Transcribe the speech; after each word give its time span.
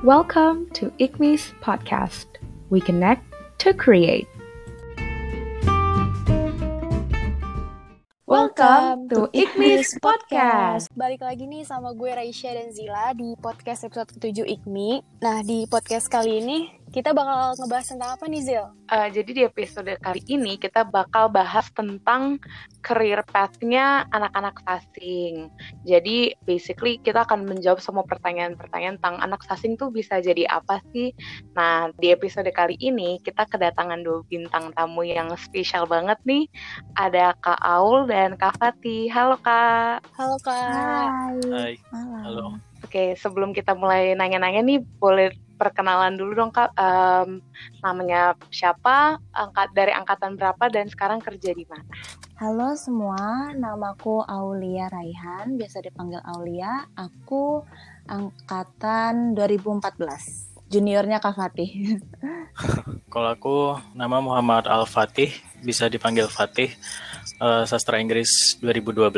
Welcome 0.00 0.72
to 0.80 0.88
ICMI's 0.96 1.52
podcast. 1.60 2.24
We 2.72 2.80
connect 2.80 3.20
to 3.60 3.76
create. 3.76 4.24
Welcome 8.24 9.12
to 9.12 9.28
ICMI's 9.36 10.00
podcast. 10.00 10.88
Balik 10.96 11.20
lagi 11.20 11.44
nih 11.44 11.68
sama 11.68 11.92
gue 11.92 12.16
Raisya 12.16 12.56
dan 12.56 12.72
Zila 12.72 13.12
di 13.12 13.36
podcast 13.44 13.84
episode 13.84 14.16
ke-7 14.16 14.48
ICMI. 14.48 15.20
Nah, 15.20 15.44
di 15.44 15.68
podcast 15.68 16.08
kali 16.08 16.48
ini 16.48 16.79
kita 16.90 17.14
bakal 17.14 17.54
ngebahas 17.54 17.86
tentang 17.86 18.10
apa 18.18 18.24
nih, 18.26 18.42
Zil? 18.42 18.66
Uh, 18.90 19.08
jadi 19.14 19.30
di 19.30 19.42
episode 19.46 19.94
kali 20.02 20.26
ini 20.26 20.58
kita 20.58 20.82
bakal 20.82 21.30
bahas 21.30 21.70
tentang 21.70 22.42
career 22.82 23.22
path-nya 23.30 24.10
anak-anak 24.10 24.58
sasing. 24.66 25.46
Jadi 25.86 26.34
basically 26.42 26.98
kita 26.98 27.22
akan 27.22 27.46
menjawab 27.46 27.78
semua 27.78 28.02
pertanyaan-pertanyaan 28.02 28.98
tentang 28.98 29.22
anak 29.22 29.46
sasing 29.46 29.78
tuh 29.78 29.94
bisa 29.94 30.18
jadi 30.18 30.50
apa 30.50 30.82
sih? 30.90 31.14
Nah, 31.54 31.94
di 31.94 32.10
episode 32.10 32.50
kali 32.50 32.74
ini 32.82 33.22
kita 33.22 33.46
kedatangan 33.46 34.02
dua 34.02 34.26
bintang 34.26 34.74
tamu 34.74 35.06
yang 35.06 35.30
spesial 35.38 35.86
banget 35.86 36.18
nih. 36.26 36.50
Ada 36.98 37.38
Kak 37.38 37.62
Aul 37.62 38.10
dan 38.10 38.34
Kak 38.34 38.58
Fatih. 38.58 39.06
Halo 39.14 39.38
Kak. 39.38 40.02
Halo 40.18 40.36
Kak. 40.42 40.74
Hai. 40.74 41.38
Hai. 41.54 41.72
Halo. 42.26 42.58
Oke, 42.82 43.14
sebelum 43.14 43.54
kita 43.54 43.76
mulai 43.76 44.16
nanya-nanya 44.16 44.64
nih, 44.64 44.80
boleh 44.98 45.30
perkenalan 45.60 46.16
dulu 46.16 46.32
dong 46.32 46.48
kak. 46.48 46.72
Um, 46.72 47.44
namanya 47.84 48.32
siapa, 48.48 49.20
angkat 49.36 49.76
dari 49.76 49.92
angkatan 49.92 50.40
berapa, 50.40 50.72
dan 50.72 50.88
sekarang 50.88 51.20
kerja 51.20 51.52
di 51.52 51.68
mana? 51.68 51.84
Halo 52.40 52.72
semua, 52.72 53.52
namaku 53.52 54.24
Aulia 54.24 54.88
Raihan, 54.88 55.60
biasa 55.60 55.84
dipanggil 55.84 56.24
Aulia. 56.24 56.88
Aku 56.96 57.60
angkatan 58.08 59.36
2014 59.36 60.48
juniornya 60.72 61.20
Kak 61.20 61.36
Fatih. 61.36 62.00
Kalau 63.12 63.28
aku 63.28 63.56
nama 63.92 64.24
Muhammad 64.24 64.64
Al 64.70 64.88
Fatih, 64.88 65.28
bisa 65.60 65.90
dipanggil 65.92 66.30
Fatih, 66.32 66.72
uh, 67.42 67.68
sastra 67.68 68.00
Inggris 68.00 68.56
2012. 68.64 69.12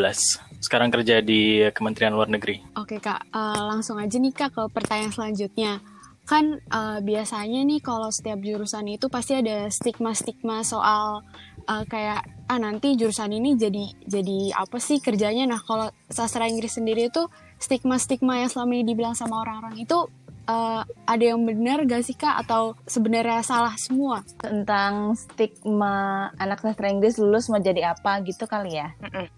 Sekarang 0.58 0.90
kerja 0.90 1.22
di 1.22 1.62
Kementerian 1.70 2.16
Luar 2.16 2.26
Negeri. 2.26 2.58
Oke 2.74 2.98
Kak, 2.98 3.30
uh, 3.30 3.70
langsung 3.70 4.00
aja 4.00 4.16
nih 4.16 4.34
Kak 4.34 4.50
ke 4.56 4.62
pertanyaan 4.72 5.12
selanjutnya 5.14 5.91
kan 6.22 6.62
uh, 6.70 7.02
biasanya 7.02 7.66
nih 7.66 7.82
kalau 7.82 8.08
setiap 8.14 8.38
jurusan 8.38 8.86
itu 8.94 9.10
pasti 9.10 9.34
ada 9.34 9.66
stigma-stigma 9.66 10.62
soal 10.62 11.26
uh, 11.66 11.84
kayak 11.90 12.22
ah 12.46 12.58
nanti 12.62 12.94
jurusan 12.94 13.34
ini 13.34 13.58
jadi 13.58 13.84
jadi 14.06 14.54
apa 14.54 14.78
sih 14.78 15.02
kerjanya? 15.02 15.50
Nah 15.50 15.60
kalau 15.62 15.90
sastra 16.06 16.46
Inggris 16.46 16.78
sendiri 16.78 17.10
itu 17.10 17.26
stigma-stigma 17.58 18.38
yang 18.38 18.50
selama 18.50 18.72
ini 18.78 18.84
dibilang 18.94 19.18
sama 19.18 19.42
orang-orang 19.42 19.82
itu 19.82 19.98
uh, 20.46 20.82
ada 21.06 21.24
yang 21.24 21.42
benar 21.42 21.84
gak 21.86 22.06
sih 22.06 22.16
kak? 22.16 22.46
Atau 22.46 22.78
sebenarnya 22.86 23.42
salah 23.44 23.74
semua? 23.76 24.22
Tentang 24.38 25.14
stigma 25.18 26.28
anak 26.38 26.62
sastra 26.62 26.90
Inggris 26.90 27.18
lulus 27.18 27.50
mau 27.50 27.62
jadi 27.62 27.94
apa 27.94 28.22
gitu 28.26 28.46
kali 28.46 28.78
ya? 28.78 28.94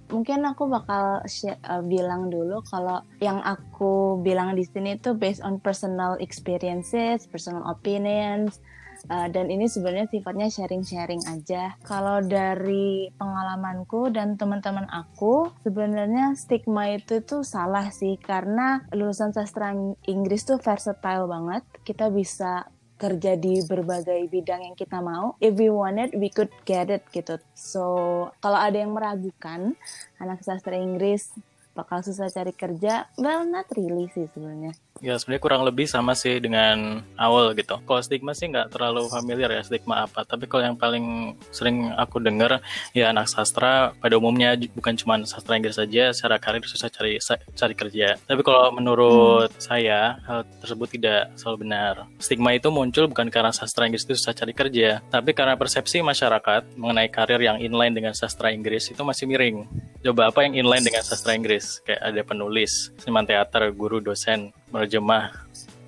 Mungkin 0.09 0.45
aku 0.47 0.71
bakal 0.71 1.25
uh, 1.25 1.83
bilang 1.85 2.29
dulu 2.31 2.63
kalau 2.69 3.03
yang 3.19 3.41
aku 3.43 4.21
bilang 4.23 4.55
di 4.55 4.65
sini 4.65 4.97
itu 4.97 5.17
based 5.17 5.43
on 5.43 5.59
personal 5.59 6.17
experiences 6.21 7.27
personal 7.29 7.65
opinions 7.67 8.61
Uh, 9.09 9.29
dan 9.29 9.53
ini 9.53 9.69
sebenarnya 9.69 10.09
sifatnya 10.09 10.49
sharing-sharing 10.49 11.23
aja. 11.29 11.77
Kalau 11.85 12.25
dari 12.25 13.13
pengalamanku 13.17 14.09
dan 14.13 14.41
teman-teman 14.41 14.89
aku, 14.89 15.53
sebenarnya 15.61 16.33
stigma 16.35 16.93
itu 16.93 17.21
tuh 17.21 17.45
salah 17.45 17.93
sih 17.93 18.17
karena 18.17 18.85
lulusan 18.93 19.37
sastra 19.37 19.77
Inggris 20.09 20.49
tuh 20.49 20.57
versatile 20.61 21.29
banget. 21.29 21.63
Kita 21.85 22.09
bisa 22.09 22.65
kerja 22.95 23.35
di 23.35 23.61
berbagai 23.67 24.31
bidang 24.31 24.71
yang 24.71 24.77
kita 24.79 25.03
mau. 25.03 25.35
If 25.43 25.59
we 25.59 25.69
want 25.69 25.99
it, 26.01 26.15
we 26.17 26.31
could 26.31 26.51
get 26.65 26.89
it 26.89 27.05
gitu. 27.11 27.37
So, 27.53 27.85
kalau 28.39 28.57
ada 28.57 28.79
yang 28.81 28.95
meragukan 28.95 29.75
anak 30.23 30.41
sastra 30.47 30.79
Inggris 30.79 31.35
bakal 31.75 32.01
susah 32.01 32.31
cari 32.31 32.55
kerja, 32.55 33.11
well 33.19 33.43
not 33.43 33.67
really 33.75 34.07
sih 34.15 34.31
sebenarnya. 34.31 34.73
Ya 35.03 35.19
sebenarnya 35.19 35.43
kurang 35.43 35.63
lebih 35.67 35.91
sama 35.91 36.15
sih 36.15 36.39
dengan 36.39 37.03
awal 37.19 37.51
gitu. 37.59 37.83
Kalau 37.83 37.99
stigma 37.99 38.31
sih 38.31 38.47
nggak 38.47 38.71
terlalu 38.71 39.11
familiar 39.11 39.51
ya 39.51 39.63
stigma 39.67 40.07
apa. 40.07 40.23
Tapi 40.23 40.47
kalau 40.47 40.71
yang 40.71 40.79
paling 40.79 41.35
sering 41.51 41.91
aku 41.99 42.23
dengar 42.23 42.63
ya 42.95 43.11
anak 43.11 43.27
sastra 43.27 43.91
pada 43.99 44.15
umumnya 44.15 44.55
bukan 44.79 44.95
cuma 44.95 45.19
sastra 45.27 45.59
Inggris 45.59 45.75
saja 45.75 46.15
secara 46.15 46.39
karir 46.39 46.63
susah 46.63 46.87
cari 46.89 47.19
cari 47.59 47.75
kerja. 47.75 48.15
Tapi 48.23 48.41
kalau 48.47 48.71
menurut 48.71 49.51
hmm. 49.51 49.59
saya 49.59 50.23
hal 50.23 50.47
tersebut 50.63 50.95
tidak 50.95 51.35
selalu 51.35 51.67
benar. 51.67 52.07
Stigma 52.23 52.55
itu 52.55 52.71
muncul 52.71 53.11
bukan 53.11 53.27
karena 53.35 53.51
sastra 53.51 53.91
Inggris 53.91 54.07
itu 54.07 54.15
susah 54.15 54.31
cari 54.31 54.55
kerja, 54.55 55.03
tapi 55.11 55.35
karena 55.35 55.59
persepsi 55.59 56.07
masyarakat 56.07 56.79
mengenai 56.79 57.11
karir 57.11 57.43
yang 57.43 57.59
inline 57.59 57.99
dengan 57.99 58.15
sastra 58.15 58.55
Inggris 58.55 58.95
itu 58.95 59.03
masih 59.03 59.27
miring. 59.27 59.67
Coba 60.05 60.29
apa 60.29 60.45
yang 60.45 60.53
inline 60.53 60.85
dengan 60.85 61.01
sastra 61.01 61.33
Inggris? 61.33 61.81
Kayak 61.81 62.05
ada 62.05 62.21
penulis, 62.29 62.93
seniman 63.01 63.25
teater, 63.25 63.73
guru, 63.73 64.05
dosen, 64.05 64.53
menerjemah 64.69 65.33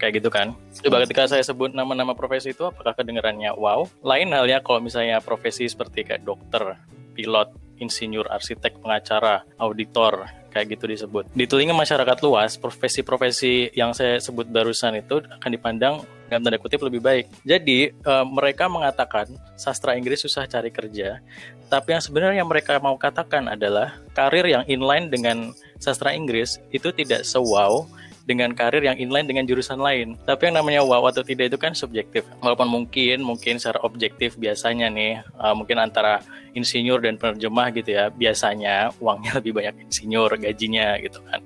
kayak 0.01 0.25
gitu 0.25 0.33
kan. 0.33 0.57
Coba 0.81 1.05
ketika 1.05 1.29
saya 1.29 1.45
sebut 1.45 1.77
nama-nama 1.77 2.17
profesi 2.17 2.57
itu 2.57 2.65
apakah 2.65 2.97
kedengarannya 2.97 3.53
wow? 3.53 3.85
Lain 4.01 4.33
halnya 4.33 4.65
kalau 4.65 4.81
misalnya 4.81 5.21
profesi 5.21 5.69
seperti 5.69 6.09
kayak 6.09 6.25
dokter, 6.25 6.81
pilot, 7.13 7.53
insinyur, 7.77 8.25
arsitek, 8.33 8.81
pengacara, 8.81 9.45
auditor, 9.61 10.25
kayak 10.49 10.81
gitu 10.81 10.89
disebut. 10.89 11.29
Di 11.37 11.45
telinga 11.45 11.77
masyarakat 11.77 12.17
luas, 12.25 12.57
profesi-profesi 12.57 13.77
yang 13.77 13.93
saya 13.93 14.17
sebut 14.17 14.49
barusan 14.49 14.97
itu 14.97 15.21
akan 15.29 15.51
dipandang 15.53 16.01
dalam 16.33 16.43
tanda 16.43 16.59
kutip 16.59 16.81
lebih 16.83 17.05
baik. 17.05 17.29
Jadi 17.45 17.93
uh, 18.09 18.25
mereka 18.25 18.67
mengatakan 18.67 19.29
sastra 19.55 19.95
Inggris 19.95 20.25
susah 20.25 20.49
cari 20.49 20.73
kerja, 20.73 21.21
tapi 21.67 21.95
yang 21.95 22.03
sebenarnya 22.03 22.43
mereka 22.47 22.79
mau 22.79 22.95
katakan 22.95 23.51
adalah 23.51 23.99
karir 24.15 24.47
yang 24.47 24.65
inline 24.71 25.11
dengan 25.11 25.51
sastra 25.83 26.15
Inggris 26.15 26.63
itu 26.71 26.95
tidak 26.95 27.27
sewow 27.27 27.87
dengan 28.27 28.51
karir 28.59 28.83
yang 28.83 28.99
inline 28.99 29.31
dengan 29.31 29.47
jurusan 29.47 29.79
lain. 29.79 30.19
Tapi 30.27 30.51
yang 30.51 30.59
namanya 30.59 30.83
wow 30.83 31.07
atau 31.07 31.23
tidak 31.23 31.55
itu 31.55 31.59
kan 31.63 31.73
subjektif. 31.79 32.27
Walaupun 32.43 32.67
mungkin 32.67 33.23
mungkin 33.23 33.63
secara 33.63 33.79
objektif 33.87 34.35
biasanya 34.35 34.91
nih 34.91 35.23
uh, 35.39 35.55
mungkin 35.55 35.79
antara 35.79 36.19
insinyur 36.59 36.99
dan 36.99 37.17
penerjemah 37.17 37.71
gitu 37.71 37.95
ya 37.95 38.11
biasanya 38.11 38.91
uangnya 38.99 39.33
lebih 39.39 39.55
banyak 39.55 39.87
insinyur 39.87 40.35
gajinya 40.43 40.99
gitu 40.99 41.23
kan. 41.23 41.39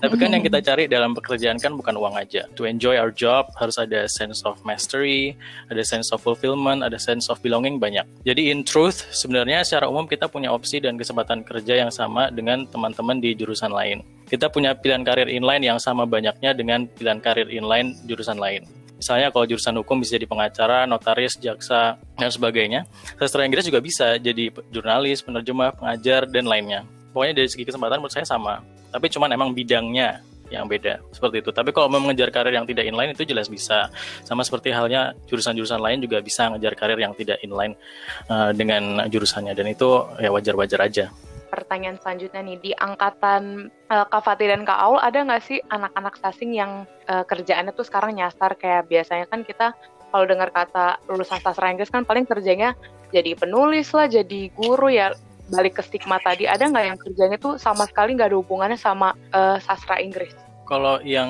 Tapi 0.00 0.14
kan 0.16 0.32
yang 0.32 0.44
kita 0.44 0.60
cari 0.64 0.88
dalam 0.88 1.12
pekerjaan 1.16 1.56
kan 1.60 1.76
bukan 1.76 1.96
uang 1.96 2.16
aja. 2.16 2.48
To 2.56 2.64
enjoy 2.64 2.96
our 2.96 3.12
job 3.12 3.48
harus 3.56 3.76
ada 3.76 4.08
sense 4.08 4.44
of 4.44 4.60
mastery, 4.64 5.36
ada 5.68 5.80
sense 5.84 6.12
of 6.12 6.20
fulfillment, 6.20 6.84
ada 6.84 6.96
sense 6.96 7.28
of 7.28 7.40
belonging 7.40 7.80
banyak. 7.80 8.04
Jadi 8.24 8.52
in 8.52 8.64
truth 8.64 9.04
sebenarnya 9.12 9.64
secara 9.64 9.88
umum 9.88 10.08
kita 10.08 10.28
punya 10.28 10.52
opsi 10.52 10.80
dan 10.80 10.96
kesempatan 10.96 11.44
kerja 11.44 11.84
yang 11.86 11.92
sama 11.92 12.28
dengan 12.32 12.64
teman-teman 12.68 13.20
di 13.20 13.36
jurusan 13.36 13.72
lain. 13.72 14.00
Kita 14.30 14.46
punya 14.46 14.78
pilihan 14.78 15.02
karir 15.02 15.26
inline 15.26 15.66
yang 15.66 15.78
sama 15.82 16.06
banyaknya 16.06 16.54
dengan 16.54 16.86
pilihan 16.86 17.18
karir 17.18 17.50
inline 17.50 17.98
jurusan 18.06 18.38
lain. 18.38 18.62
Misalnya 19.00 19.32
kalau 19.32 19.48
jurusan 19.48 19.72
hukum 19.80 19.96
bisa 19.96 20.20
jadi 20.20 20.28
pengacara, 20.28 20.84
notaris, 20.84 21.40
jaksa, 21.40 21.96
dan 22.20 22.28
sebagainya. 22.28 22.84
Sastra 23.16 23.48
Inggris 23.48 23.64
juga 23.64 23.80
bisa 23.80 24.20
jadi 24.20 24.52
jurnalis, 24.68 25.24
penerjemah, 25.24 25.72
pengajar, 25.72 26.28
dan 26.28 26.44
lainnya. 26.44 26.84
Pokoknya 27.10 27.42
dari 27.42 27.48
segi 27.48 27.64
kesempatan 27.64 27.98
menurut 27.98 28.12
saya 28.12 28.28
sama 28.28 28.60
tapi 28.90 29.06
cuman 29.08 29.30
emang 29.32 29.50
bidangnya 29.54 30.20
yang 30.50 30.66
beda 30.66 30.98
seperti 31.14 31.40
itu. 31.46 31.50
Tapi 31.54 31.70
kalau 31.70 31.86
mau 31.86 32.02
mengejar 32.02 32.28
karir 32.34 32.58
yang 32.58 32.66
tidak 32.66 32.84
inline 32.90 33.14
itu 33.14 33.22
jelas 33.22 33.46
bisa. 33.46 33.88
Sama 34.26 34.42
seperti 34.42 34.74
halnya 34.74 35.14
jurusan-jurusan 35.30 35.78
lain 35.78 36.02
juga 36.02 36.18
bisa 36.18 36.50
mengejar 36.50 36.74
karir 36.74 36.98
yang 36.98 37.14
tidak 37.14 37.38
inline 37.40 37.78
uh, 38.26 38.50
dengan 38.50 39.06
jurusannya 39.06 39.54
dan 39.54 39.70
itu 39.70 40.10
ya 40.18 40.34
wajar-wajar 40.34 40.82
aja. 40.82 41.06
Pertanyaan 41.50 41.98
selanjutnya 41.98 42.42
nih 42.46 42.58
di 42.58 42.70
angkatan 42.74 43.70
uh, 43.90 44.06
Kak 44.10 44.22
Fatih 44.22 44.50
dan 44.50 44.62
Kak 44.66 44.78
Aul 44.78 44.98
ada 44.98 45.18
nggak 45.22 45.42
sih 45.42 45.58
anak-anak 45.70 46.18
sasing 46.18 46.54
yang 46.54 46.86
uh, 47.06 47.22
kerjaannya 47.26 47.74
tuh 47.74 47.86
sekarang 47.86 48.18
nyasar 48.18 48.54
kayak 48.58 48.86
biasanya 48.90 49.26
kan 49.30 49.42
kita 49.46 49.74
kalau 50.10 50.26
dengar 50.26 50.50
kata 50.50 50.98
lulusan 51.06 51.38
sastra 51.38 51.70
Inggris 51.70 51.90
kan 51.90 52.02
paling 52.02 52.26
kerjanya 52.26 52.74
jadi 53.10 53.34
penulis 53.34 53.90
lah, 53.90 54.06
jadi 54.06 54.54
guru 54.54 54.86
ya 54.86 55.10
balik 55.50 55.78
ke 55.78 55.82
stigma 55.82 56.22
tadi 56.22 56.46
ada 56.46 56.62
nggak 56.62 56.84
yang 56.86 56.98
kerjanya 56.98 57.36
tuh 57.36 57.58
sama 57.58 57.84
sekali 57.84 58.14
nggak 58.14 58.30
ada 58.32 58.38
hubungannya 58.38 58.78
sama 58.78 59.12
uh, 59.34 59.58
sastra 59.58 59.98
Inggris? 59.98 60.32
Kalau 60.64 61.02
yang 61.02 61.28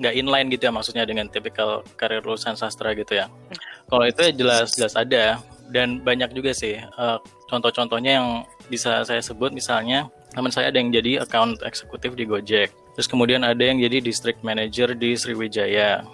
nggak 0.00 0.14
inline 0.16 0.48
gitu 0.48 0.62
ya 0.68 0.72
maksudnya 0.72 1.04
dengan 1.04 1.28
tipikal 1.28 1.84
karir 2.00 2.24
lulusan 2.24 2.56
sastra 2.56 2.96
gitu 2.96 3.20
ya. 3.20 3.28
Hmm. 3.28 3.56
Kalau 3.92 4.04
itu 4.08 4.20
ya 4.24 4.32
jelas 4.32 4.72
jelas 4.72 4.96
ada 4.96 5.38
dan 5.70 6.00
banyak 6.00 6.32
juga 6.32 6.56
sih 6.56 6.80
uh, 6.96 7.20
contoh-contohnya 7.52 8.18
yang 8.18 8.28
bisa 8.72 9.04
saya 9.04 9.20
sebut 9.20 9.52
misalnya 9.52 10.08
teman 10.32 10.50
saya 10.50 10.70
ada 10.72 10.78
yang 10.78 10.94
jadi 10.94 11.20
account 11.20 11.60
eksekutif 11.66 12.14
di 12.16 12.24
Gojek. 12.24 12.70
Terus 12.96 13.06
kemudian 13.10 13.42
ada 13.42 13.60
yang 13.60 13.82
jadi 13.82 13.98
district 13.98 14.40
manager 14.46 14.94
di 14.94 15.14
Sriwijaya. 15.18 16.06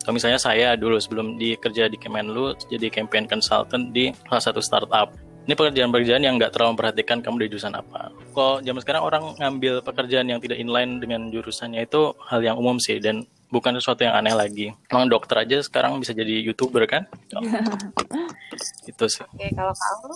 Kalau 0.00 0.14
misalnya 0.16 0.40
saya 0.40 0.74
dulu 0.74 0.96
sebelum 0.96 1.36
dikerja 1.36 1.86
di 1.92 2.00
Kemenlu 2.00 2.56
jadi 2.72 2.88
campaign 2.88 3.28
consultant 3.28 3.92
di 3.92 4.10
salah 4.26 4.42
satu 4.42 4.60
startup 4.64 5.12
ini 5.48 5.54
pekerjaan-pekerjaan 5.56 6.22
yang 6.22 6.36
nggak 6.36 6.52
terlalu 6.52 6.76
memperhatikan 6.76 7.24
kamu 7.24 7.46
di 7.46 7.56
jurusan 7.56 7.74
apa. 7.74 8.12
Kalau 8.36 8.60
zaman 8.60 8.80
sekarang 8.84 9.02
orang 9.02 9.24
ngambil 9.40 9.80
pekerjaan 9.80 10.28
yang 10.28 10.38
tidak 10.38 10.60
inline 10.60 11.00
dengan 11.00 11.32
jurusannya 11.32 11.84
itu 11.88 12.12
hal 12.28 12.40
yang 12.44 12.60
umum 12.60 12.76
sih 12.76 13.00
dan 13.00 13.24
bukan 13.50 13.74
sesuatu 13.76 14.06
yang 14.06 14.14
aneh 14.14 14.36
lagi. 14.36 14.66
Emang 14.92 15.10
dokter 15.10 15.42
aja 15.42 15.58
sekarang 15.64 15.98
bisa 15.98 16.14
jadi 16.14 16.44
youtuber 16.44 16.86
kan? 16.86 17.08
itu 18.90 19.04
sih. 19.08 19.24
Oke, 19.26 19.48
kalau 19.56 19.74
kamu? 19.74 20.10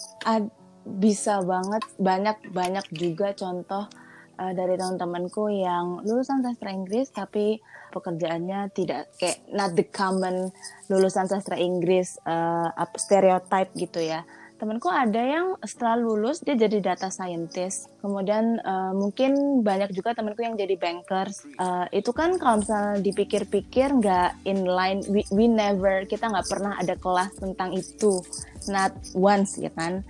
bisa 0.85 1.41
banget 1.41 1.81
banyak 1.97 2.37
banyak 2.53 2.87
juga 2.93 3.33
contoh 3.33 3.89
uh, 4.37 4.53
dari 4.53 4.77
teman-temanku 4.77 5.49
yang 5.49 6.05
lulusan 6.05 6.45
sastra 6.45 6.77
Inggris 6.77 7.09
tapi 7.09 7.57
pekerjaannya 7.89 8.69
tidak 8.77 9.09
kayak 9.17 9.41
not 9.49 9.73
the 9.73 9.89
common 9.89 10.53
lulusan 10.93 11.25
sastra 11.25 11.57
Inggris 11.57 12.21
uh, 12.29 12.69
stereotype 13.01 13.73
gitu 13.81 14.05
ya 14.05 14.29
temanku 14.65 14.89
ada 14.89 15.21
yang 15.21 15.61
setelah 15.61 16.01
lulus 16.01 16.41
dia 16.41 16.57
jadi 16.57 16.81
data 16.81 17.13
scientist. 17.13 17.93
Kemudian 18.01 18.65
uh, 18.65 18.97
mungkin 18.97 19.61
banyak 19.61 19.93
juga 19.93 20.17
temanku 20.17 20.41
yang 20.41 20.57
jadi 20.57 20.73
bankers 20.81 21.45
uh, 21.61 21.85
itu 21.93 22.09
kan 22.17 22.41
kalau 22.41 22.65
misalnya 22.65 22.97
dipikir-pikir 23.05 23.93
nggak 24.01 24.41
in 24.49 24.65
line 24.65 25.05
we, 25.13 25.21
we 25.37 25.45
never 25.45 26.09
kita 26.09 26.33
nggak 26.33 26.49
pernah 26.49 26.81
ada 26.81 26.97
kelas 26.97 27.37
tentang 27.37 27.77
itu. 27.77 28.25
Not 28.73 28.97
once 29.13 29.61
ya 29.61 29.69
kan? 29.77 30.01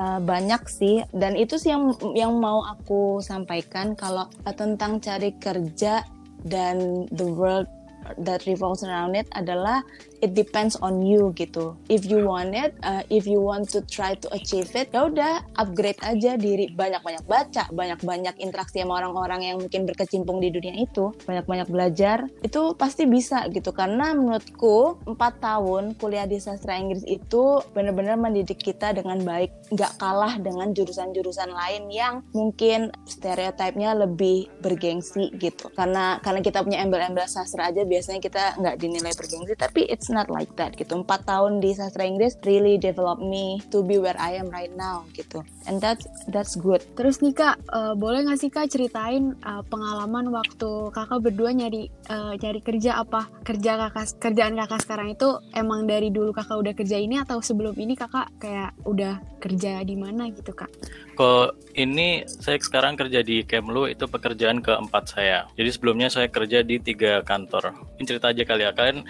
Uh, 0.00 0.24
banyak 0.24 0.64
sih. 0.72 1.04
Dan 1.12 1.36
itu 1.36 1.60
sih 1.60 1.76
yang 1.76 1.92
yang 2.16 2.32
mau 2.40 2.64
aku 2.64 3.20
sampaikan 3.20 3.92
kalau 3.92 4.24
uh, 4.48 4.56
tentang 4.56 5.04
cari 5.04 5.36
kerja 5.36 6.00
dan 6.48 7.04
the 7.12 7.28
world 7.28 7.68
that 8.16 8.40
revolves 8.48 8.80
around 8.80 9.12
it 9.12 9.28
adalah 9.36 9.84
it 10.20 10.34
depends 10.34 10.74
on 10.82 11.02
you 11.02 11.30
gitu. 11.38 11.78
If 11.86 12.06
you 12.06 12.26
want 12.26 12.54
it, 12.54 12.74
uh, 12.82 13.06
if 13.08 13.24
you 13.24 13.38
want 13.38 13.70
to 13.74 13.82
try 13.86 14.18
to 14.18 14.26
achieve 14.34 14.70
it, 14.74 14.90
ya 14.90 15.06
udah 15.06 15.46
upgrade 15.58 15.98
aja 16.02 16.34
diri, 16.34 16.70
banyak-banyak 16.74 17.24
baca, 17.26 17.70
banyak-banyak 17.70 18.34
interaksi 18.42 18.82
sama 18.82 19.02
orang-orang 19.02 19.40
yang 19.54 19.56
mungkin 19.62 19.86
berkecimpung 19.86 20.42
di 20.42 20.50
dunia 20.50 20.74
itu, 20.78 21.14
banyak-banyak 21.26 21.68
belajar, 21.70 22.26
itu 22.42 22.74
pasti 22.74 23.06
bisa 23.06 23.46
gitu. 23.54 23.70
Karena 23.70 24.14
menurutku 24.14 24.98
empat 25.06 25.38
tahun 25.42 25.94
kuliah 25.98 26.26
di 26.26 26.42
sastra 26.42 26.78
Inggris 26.78 27.06
itu 27.06 27.62
benar-benar 27.72 28.18
mendidik 28.18 28.58
kita 28.58 28.94
dengan 28.94 29.22
baik, 29.22 29.50
nggak 29.70 29.92
kalah 30.02 30.34
dengan 30.42 30.74
jurusan-jurusan 30.74 31.50
lain 31.50 31.90
yang 31.92 32.20
mungkin 32.34 32.90
stereotipnya 33.06 33.94
lebih 33.94 34.50
bergengsi 34.60 35.30
gitu. 35.38 35.70
Karena 35.74 36.18
karena 36.22 36.40
kita 36.42 36.62
punya 36.66 36.82
embel-embel 36.82 37.26
sastra 37.30 37.70
aja 37.70 37.86
biasanya 37.86 38.20
kita 38.22 38.58
nggak 38.58 38.76
dinilai 38.80 39.14
bergengsi, 39.14 39.54
tapi 39.54 39.86
it's 39.86 40.07
it's 40.08 40.16
not 40.16 40.32
like 40.32 40.48
that 40.56 40.72
gitu. 40.72 41.04
Empat 41.04 41.28
tahun 41.28 41.60
di 41.60 41.76
sastra 41.76 42.08
Inggris 42.08 42.40
really 42.48 42.80
develop 42.80 43.20
me 43.20 43.60
to 43.68 43.84
be 43.84 44.00
where 44.00 44.16
I 44.16 44.40
am 44.40 44.48
right 44.48 44.72
now 44.72 45.04
gitu. 45.12 45.44
And 45.68 45.84
that's 45.84 46.08
that's 46.32 46.56
good. 46.56 46.80
Terus 46.96 47.20
nih 47.20 47.36
kak, 47.36 47.60
uh, 47.68 47.92
boleh 47.92 48.24
nggak 48.24 48.40
sih 48.40 48.48
kak 48.48 48.72
ceritain 48.72 49.36
uh, 49.44 49.60
pengalaman 49.68 50.32
waktu 50.32 50.88
kakak 50.96 51.20
berdua 51.20 51.52
nyari 51.52 51.92
uh, 52.08 52.32
cari 52.40 52.64
kerja 52.64 53.04
apa? 53.04 53.28
Kerja 53.44 53.76
kakak 53.76 54.16
kerjaan 54.16 54.56
kakak 54.56 54.80
sekarang 54.88 55.12
itu 55.12 55.28
emang 55.52 55.84
dari 55.84 56.08
dulu 56.08 56.32
kakak 56.32 56.56
udah 56.56 56.72
kerja 56.72 56.96
ini 56.96 57.20
atau 57.20 57.44
sebelum 57.44 57.76
ini 57.76 57.92
kakak 57.92 58.32
kayak 58.40 58.72
udah 58.88 59.20
kerja 59.44 59.84
di 59.84 59.92
mana 59.92 60.32
gitu 60.32 60.56
kak? 60.56 60.72
Kalau 61.20 61.52
ini 61.76 62.24
saya 62.26 62.56
sekarang 62.62 62.96
kerja 62.96 63.20
di 63.20 63.44
Kemlu 63.44 63.90
itu 63.90 64.08
pekerjaan 64.08 64.64
keempat 64.64 65.04
saya. 65.18 65.50
Jadi 65.58 65.68
sebelumnya 65.74 66.08
saya 66.08 66.30
kerja 66.30 66.64
di 66.64 66.80
tiga 66.80 67.20
kantor. 67.26 67.74
Ini 67.98 68.04
cerita 68.06 68.30
aja 68.30 68.42
kali 68.46 68.62
ya 68.64 68.70
kalian 68.70 69.02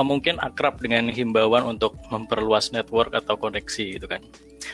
mungkin 0.00 0.40
akrab 0.40 0.80
dengan 0.80 1.12
himbauan 1.12 1.68
untuk 1.76 2.00
memperluas 2.08 2.72
network 2.72 3.12
atau 3.12 3.36
koneksi 3.36 4.00
gitu 4.00 4.08
kan. 4.08 4.24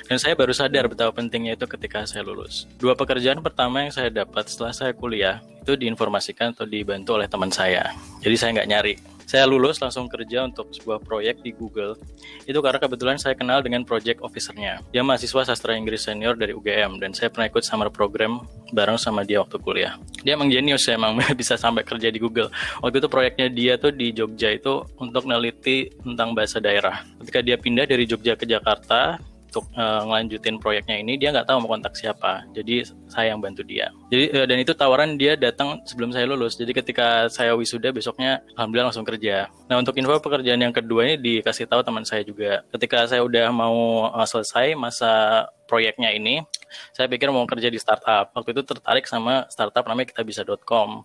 Dan 0.06 0.22
saya 0.22 0.38
baru 0.38 0.54
sadar 0.54 0.86
betapa 0.86 1.10
pentingnya 1.18 1.58
itu 1.58 1.66
ketika 1.66 2.06
saya 2.06 2.22
lulus. 2.22 2.70
Dua 2.78 2.94
pekerjaan 2.94 3.42
pertama 3.42 3.82
yang 3.82 3.90
saya 3.90 4.14
dapat 4.14 4.46
setelah 4.46 4.70
saya 4.70 4.92
kuliah 4.94 5.42
itu 5.64 5.74
diinformasikan 5.74 6.54
atau 6.54 6.64
dibantu 6.64 7.18
oleh 7.18 7.26
teman 7.26 7.50
saya. 7.50 7.90
Jadi 8.22 8.36
saya 8.38 8.50
nggak 8.54 8.70
nyari 8.70 8.94
saya 9.28 9.44
lulus 9.44 9.76
langsung 9.84 10.08
kerja 10.08 10.48
untuk 10.48 10.72
sebuah 10.72 11.04
proyek 11.04 11.44
di 11.44 11.52
Google. 11.52 12.00
Itu 12.48 12.64
karena 12.64 12.80
kebetulan 12.80 13.20
saya 13.20 13.36
kenal 13.36 13.60
dengan 13.60 13.84
project 13.84 14.24
officernya. 14.24 14.80
Dia 14.88 15.04
mahasiswa 15.04 15.52
sastra 15.52 15.76
Inggris 15.76 16.08
senior 16.08 16.32
dari 16.32 16.56
UGM 16.56 16.96
dan 16.96 17.12
saya 17.12 17.28
pernah 17.28 17.52
ikut 17.52 17.60
summer 17.60 17.92
program 17.92 18.48
bareng 18.72 18.96
sama 18.96 19.28
dia 19.28 19.44
waktu 19.44 19.60
kuliah. 19.60 20.00
Dia 20.24 20.32
emang 20.32 20.48
jenius 20.48 20.88
ya, 20.88 20.96
emang 20.96 21.20
bisa 21.40 21.60
sampai 21.60 21.84
kerja 21.84 22.08
di 22.08 22.16
Google. 22.16 22.48
Waktu 22.80 23.04
itu 23.04 23.08
proyeknya 23.12 23.52
dia 23.52 23.76
tuh 23.76 23.92
di 23.92 24.16
Jogja 24.16 24.48
itu 24.48 24.80
untuk 24.96 25.28
neliti 25.28 25.92
tentang 26.00 26.32
bahasa 26.32 26.56
daerah. 26.56 27.04
Ketika 27.20 27.44
dia 27.44 27.60
pindah 27.60 27.84
dari 27.84 28.08
Jogja 28.08 28.32
ke 28.32 28.48
Jakarta, 28.48 29.20
untuk 29.58 29.74
uh, 29.74 30.06
ngelanjutin 30.06 30.62
proyeknya 30.62 31.02
ini 31.02 31.18
dia 31.18 31.34
nggak 31.34 31.50
tahu 31.50 31.66
mau 31.66 31.74
kontak 31.74 31.98
siapa. 31.98 32.46
Jadi 32.54 32.86
saya 33.10 33.34
yang 33.34 33.42
bantu 33.42 33.66
dia. 33.66 33.90
Jadi 34.06 34.30
uh, 34.30 34.46
dan 34.46 34.62
itu 34.62 34.70
tawaran 34.70 35.18
dia 35.18 35.34
datang 35.34 35.82
sebelum 35.82 36.14
saya 36.14 36.30
lulus. 36.30 36.54
Jadi 36.54 36.70
ketika 36.70 37.26
saya 37.26 37.58
wisuda 37.58 37.90
besoknya 37.90 38.38
alhamdulillah 38.54 38.94
langsung 38.94 39.02
kerja. 39.02 39.50
Nah 39.66 39.82
untuk 39.82 39.98
info 39.98 40.14
pekerjaan 40.22 40.62
yang 40.62 40.70
kedua 40.70 41.10
ini 41.10 41.16
dikasih 41.18 41.66
tahu 41.66 41.82
teman 41.82 42.06
saya 42.06 42.22
juga. 42.22 42.62
Ketika 42.70 43.10
saya 43.10 43.26
udah 43.26 43.50
mau 43.50 44.06
uh, 44.14 44.22
selesai 44.22 44.78
masa 44.78 45.44
proyeknya 45.66 46.14
ini 46.14 46.46
saya 46.92 47.06
pikir 47.06 47.30
mau 47.32 47.44
kerja 47.48 47.68
di 47.68 47.78
startup. 47.80 48.32
Waktu 48.32 48.52
itu 48.54 48.62
tertarik 48.64 49.04
sama 49.08 49.48
startup 49.48 49.84
namanya 49.86 50.12
kita 50.14 50.22
bisa.com 50.24 51.04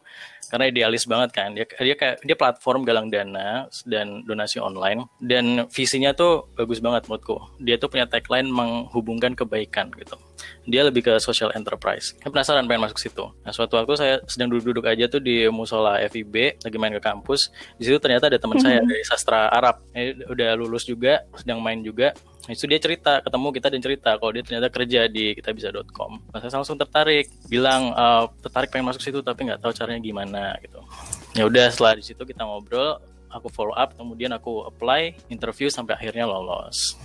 karena 0.52 0.66
idealis 0.70 1.08
banget 1.10 1.30
kan. 1.34 1.56
Dia 1.56 1.66
dia 1.66 1.96
kayak 1.98 2.24
dia 2.24 2.36
platform 2.38 2.86
galang 2.86 3.08
dana 3.10 3.68
dan 3.88 4.22
donasi 4.28 4.60
online. 4.60 5.08
Dan 5.18 5.66
visinya 5.72 6.12
tuh 6.14 6.52
bagus 6.54 6.84
banget 6.84 7.08
menurutku. 7.08 7.40
Dia 7.64 7.80
tuh 7.80 7.90
punya 7.90 8.06
tagline 8.06 8.50
menghubungkan 8.50 9.34
kebaikan 9.34 9.90
gitu 9.96 10.20
dia 10.64 10.82
lebih 10.86 11.06
ke 11.06 11.14
social 11.20 11.52
enterprise. 11.54 12.16
Saya 12.20 12.30
penasaran 12.32 12.66
pengen 12.66 12.88
masuk 12.90 13.00
situ. 13.00 13.26
Nah 13.44 13.52
suatu 13.52 13.76
waktu 13.76 13.94
saya 14.00 14.16
sedang 14.30 14.52
duduk-duduk 14.54 14.86
aja 14.88 15.06
tuh 15.12 15.20
di 15.20 15.48
musola 15.52 16.00
FIB 16.08 16.64
lagi 16.64 16.78
main 16.80 16.94
ke 16.96 17.02
kampus. 17.04 17.52
Di 17.76 17.90
situ 17.90 17.98
ternyata 18.00 18.32
ada 18.32 18.40
teman 18.40 18.60
saya 18.60 18.80
dari 18.84 19.04
sastra 19.04 19.52
Arab. 19.52 19.84
Eh, 19.94 20.16
udah 20.28 20.56
lulus 20.56 20.88
juga 20.88 21.24
sedang 21.36 21.60
main 21.60 21.82
juga. 21.84 22.16
Itu 22.44 22.68
dia 22.68 22.76
cerita 22.76 23.24
ketemu 23.24 23.48
kita 23.56 23.68
dan 23.72 23.80
cerita 23.80 24.10
kalau 24.20 24.32
dia 24.36 24.44
ternyata 24.44 24.68
kerja 24.68 25.08
di 25.08 25.32
kitabisa.com 25.32 26.28
nah, 26.28 26.44
saya 26.44 26.60
langsung 26.60 26.76
tertarik 26.76 27.32
bilang 27.48 27.96
uh, 27.96 28.28
tertarik 28.44 28.68
pengen 28.68 28.92
masuk 28.92 29.00
situ 29.00 29.24
tapi 29.24 29.48
nggak 29.48 29.64
tahu 29.64 29.72
caranya 29.72 30.04
gimana 30.04 30.44
gitu. 30.60 30.84
Ya 31.40 31.48
udah 31.48 31.72
setelah 31.72 31.96
di 31.96 32.04
situ 32.04 32.20
kita 32.28 32.44
ngobrol 32.44 33.00
aku 33.34 33.50
follow 33.50 33.74
up 33.74 33.98
kemudian 33.98 34.30
aku 34.36 34.70
apply 34.70 35.18
interview 35.34 35.68
sampai 35.68 35.98
akhirnya 35.98 36.30
lolos 36.30 37.00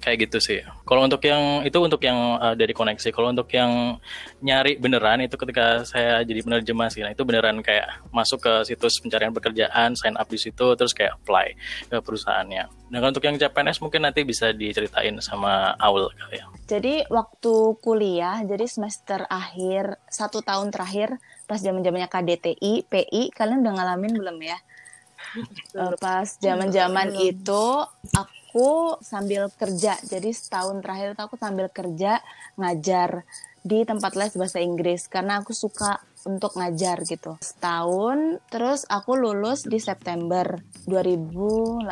kayak 0.00 0.26
gitu 0.26 0.38
sih. 0.40 0.60
Kalau 0.88 1.04
untuk 1.04 1.20
yang 1.22 1.62
itu 1.62 1.78
untuk 1.78 2.00
yang 2.00 2.40
uh, 2.40 2.56
dari 2.56 2.72
koneksi. 2.72 3.12
Kalau 3.12 3.30
untuk 3.30 3.46
yang 3.52 4.00
nyari 4.40 4.80
beneran 4.80 5.20
itu 5.20 5.36
ketika 5.36 5.84
saya 5.84 6.24
jadi 6.24 6.40
penerjemah 6.40 6.88
sih. 6.88 7.04
Nah, 7.04 7.12
itu 7.12 7.22
beneran 7.22 7.60
kayak 7.60 8.00
masuk 8.10 8.40
ke 8.40 8.52
situs 8.64 8.98
pencarian 8.98 9.30
pekerjaan, 9.30 9.94
sign 9.94 10.16
up 10.16 10.26
di 10.26 10.40
situ, 10.40 10.74
terus 10.74 10.96
kayak 10.96 11.20
apply 11.20 11.54
ke 11.92 11.96
perusahaannya. 12.00 12.90
Nah, 12.90 12.98
untuk 13.06 13.22
yang 13.22 13.38
CPNS 13.38 13.78
mungkin 13.84 14.02
nanti 14.02 14.26
bisa 14.26 14.50
diceritain 14.50 15.14
sama 15.22 15.76
Aul 15.78 16.10
kali 16.10 16.42
ya. 16.42 16.44
Jadi 16.66 16.94
waktu 17.06 17.54
kuliah, 17.78 18.42
jadi 18.42 18.66
semester 18.66 19.28
akhir 19.30 20.00
satu 20.10 20.42
tahun 20.42 20.72
terakhir 20.74 21.20
pas 21.44 21.60
zaman 21.60 21.84
zamannya 21.84 22.08
KDTI, 22.10 22.88
PI, 22.88 23.22
kalian 23.36 23.62
udah 23.62 23.74
ngalamin 23.78 24.16
belum 24.16 24.38
ya? 24.42 24.58
uh, 25.76 25.94
pas 26.00 26.26
zaman 26.40 26.72
zaman 26.72 27.14
itu 27.20 27.64
aku 28.16 28.39
aku 28.50 28.98
sambil 29.06 29.46
kerja. 29.54 29.94
Jadi 30.02 30.34
setahun 30.34 30.82
terakhir 30.82 31.14
itu 31.14 31.22
aku 31.22 31.38
sambil 31.38 31.70
kerja 31.70 32.18
ngajar 32.58 33.22
di 33.62 33.86
tempat 33.86 34.18
les 34.18 34.34
bahasa 34.34 34.58
Inggris 34.58 35.06
karena 35.06 35.38
aku 35.38 35.54
suka 35.54 36.02
untuk 36.28 36.56
ngajar 36.56 37.00
gitu. 37.06 37.36
Setahun, 37.40 38.42
terus 38.52 38.84
aku 38.88 39.16
lulus 39.16 39.64
di 39.64 39.80
September 39.80 40.60
2018. 40.84 41.86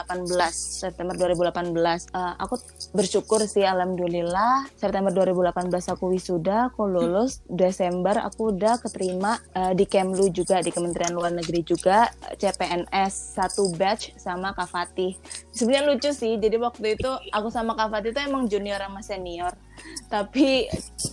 September 0.53 1.15
2018. 1.17 2.13
Uh, 2.13 2.35
aku 2.37 2.61
bersyukur 2.93 3.45
sih 3.45 3.65
alhamdulillah 3.65 4.69
September 4.77 5.13
2018 5.13 5.95
aku 5.95 6.13
wisuda, 6.13 6.73
aku 6.73 6.89
lulus. 6.89 7.41
Desember 7.49 8.21
aku 8.21 8.57
udah 8.57 8.81
keterima 8.81 9.41
uh, 9.57 9.73
di 9.73 9.85
Kemlu 9.89 10.29
juga 10.33 10.61
di 10.61 10.73
Kementerian 10.73 11.15
Luar 11.17 11.33
Negeri 11.33 11.65
juga 11.65 12.09
CPNS 12.37 13.39
satu 13.39 13.73
batch 13.77 14.17
sama 14.21 14.53
Kak 14.53 14.69
Fatih. 14.69 15.17
Sebenarnya 15.53 15.85
lucu 15.89 16.11
sih. 16.13 16.37
Jadi 16.37 16.57
waktu 16.61 16.97
itu 16.97 17.11
aku 17.33 17.49
sama 17.49 17.77
Kak 17.77 17.93
Fatih 17.93 18.11
itu 18.13 18.21
emang 18.21 18.49
junior 18.49 18.81
sama 18.81 19.01
senior 19.01 19.68
tapi 20.09 20.67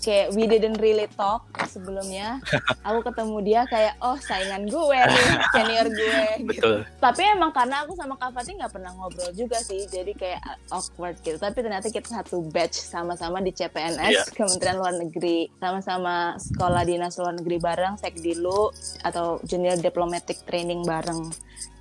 kayak 0.04 0.32
we 0.34 0.48
didn't 0.48 0.80
really 0.80 1.08
talk 1.20 1.44
sebelumnya. 1.68 2.40
Aku 2.88 3.04
ketemu 3.04 3.38
dia 3.44 3.62
kayak 3.68 4.00
oh 4.00 4.16
saingan 4.22 4.68
gue 4.70 5.00
nih 5.00 5.28
senior 5.52 5.88
gue. 5.92 6.24
Gitu. 6.56 6.88
tapi 7.02 7.26
emang 7.26 7.52
karena 7.52 7.84
aku 7.84 7.98
sama 7.98 8.16
Kak 8.16 8.32
Fatih 8.32 8.56
nggak 8.56 8.72
pernah 8.72 8.94
ngobrol 8.96 9.34
juga 9.34 9.60
sih 9.60 9.88
jadi 9.90 10.14
kayak 10.16 10.42
awkward 10.72 11.18
gitu. 11.20 11.36
Tapi 11.36 11.58
ternyata 11.60 11.90
kita 11.90 12.22
satu 12.22 12.46
batch 12.54 12.80
sama-sama 12.80 13.42
di 13.44 13.52
CPNS 13.52 14.14
yeah. 14.14 14.26
Kementerian 14.32 14.78
Luar 14.80 14.96
Negeri. 14.96 15.50
Sama-sama 15.58 16.38
sekolah 16.40 16.86
dinas 16.86 17.18
luar 17.18 17.34
negeri 17.36 17.58
bareng 17.60 17.96
sekdilu 18.00 18.72
atau 19.04 19.42
junior 19.44 19.76
diplomatic 19.80 20.44
training 20.46 20.86
bareng 20.86 21.34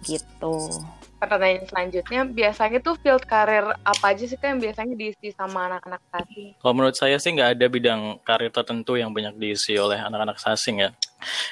gitu 0.04 0.58
pertanyaan 1.28 1.66
selanjutnya 1.66 2.20
biasanya 2.28 2.78
tuh 2.80 2.96
field 3.00 3.24
karir 3.24 3.64
apa 3.82 4.04
aja 4.12 4.24
sih 4.24 4.38
kan 4.38 4.56
yang 4.56 4.60
biasanya 4.70 4.94
diisi 4.94 5.28
sama 5.32 5.66
anak-anak 5.68 6.02
sasing? 6.12 6.54
Kalau 6.58 6.74
menurut 6.74 6.96
saya 6.96 7.16
sih 7.16 7.30
nggak 7.32 7.50
ada 7.58 7.66
bidang 7.66 8.00
karir 8.22 8.50
tertentu 8.52 8.96
yang 8.96 9.10
banyak 9.10 9.34
diisi 9.36 9.74
oleh 9.76 9.98
anak-anak 9.98 10.36
sasing 10.38 10.84
ya. 10.84 10.90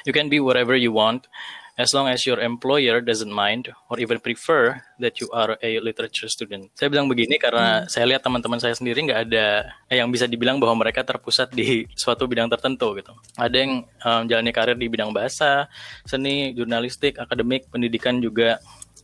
You 0.05 0.13
can 0.13 0.29
be 0.29 0.37
whatever 0.37 0.77
you 0.77 0.93
want. 0.93 1.25
as 1.73 1.89
long 1.93 2.05
as 2.05 2.25
your 2.25 2.37
employer 2.37 3.01
doesn't 3.01 3.33
mind 3.33 3.69
or 3.89 3.97
even 3.97 4.21
prefer 4.21 4.77
that 5.01 5.17
you 5.17 5.29
are 5.33 5.57
a 5.61 5.81
literature 5.81 6.29
student. 6.29 6.69
Saya 6.77 6.93
bilang 6.93 7.09
begini 7.09 7.41
karena 7.41 7.83
hmm. 7.83 7.89
saya 7.89 8.05
lihat 8.13 8.21
teman-teman 8.21 8.61
saya 8.61 8.77
sendiri 8.77 9.01
nggak 9.09 9.21
ada 9.29 9.73
eh, 9.89 9.97
yang 9.97 10.09
bisa 10.13 10.29
dibilang 10.29 10.61
bahwa 10.61 10.85
mereka 10.85 11.01
terpusat 11.01 11.49
di 11.49 11.89
suatu 11.97 12.29
bidang 12.29 12.49
tertentu 12.49 12.93
gitu. 12.97 13.13
Ada 13.37 13.55
yang 13.57 13.71
um, 14.05 14.21
jalani 14.29 14.51
karir 14.53 14.77
di 14.77 14.85
bidang 14.85 15.09
bahasa, 15.09 15.65
seni, 16.05 16.53
jurnalistik, 16.53 17.17
akademik, 17.17 17.65
pendidikan 17.73 18.21
juga 18.21 18.61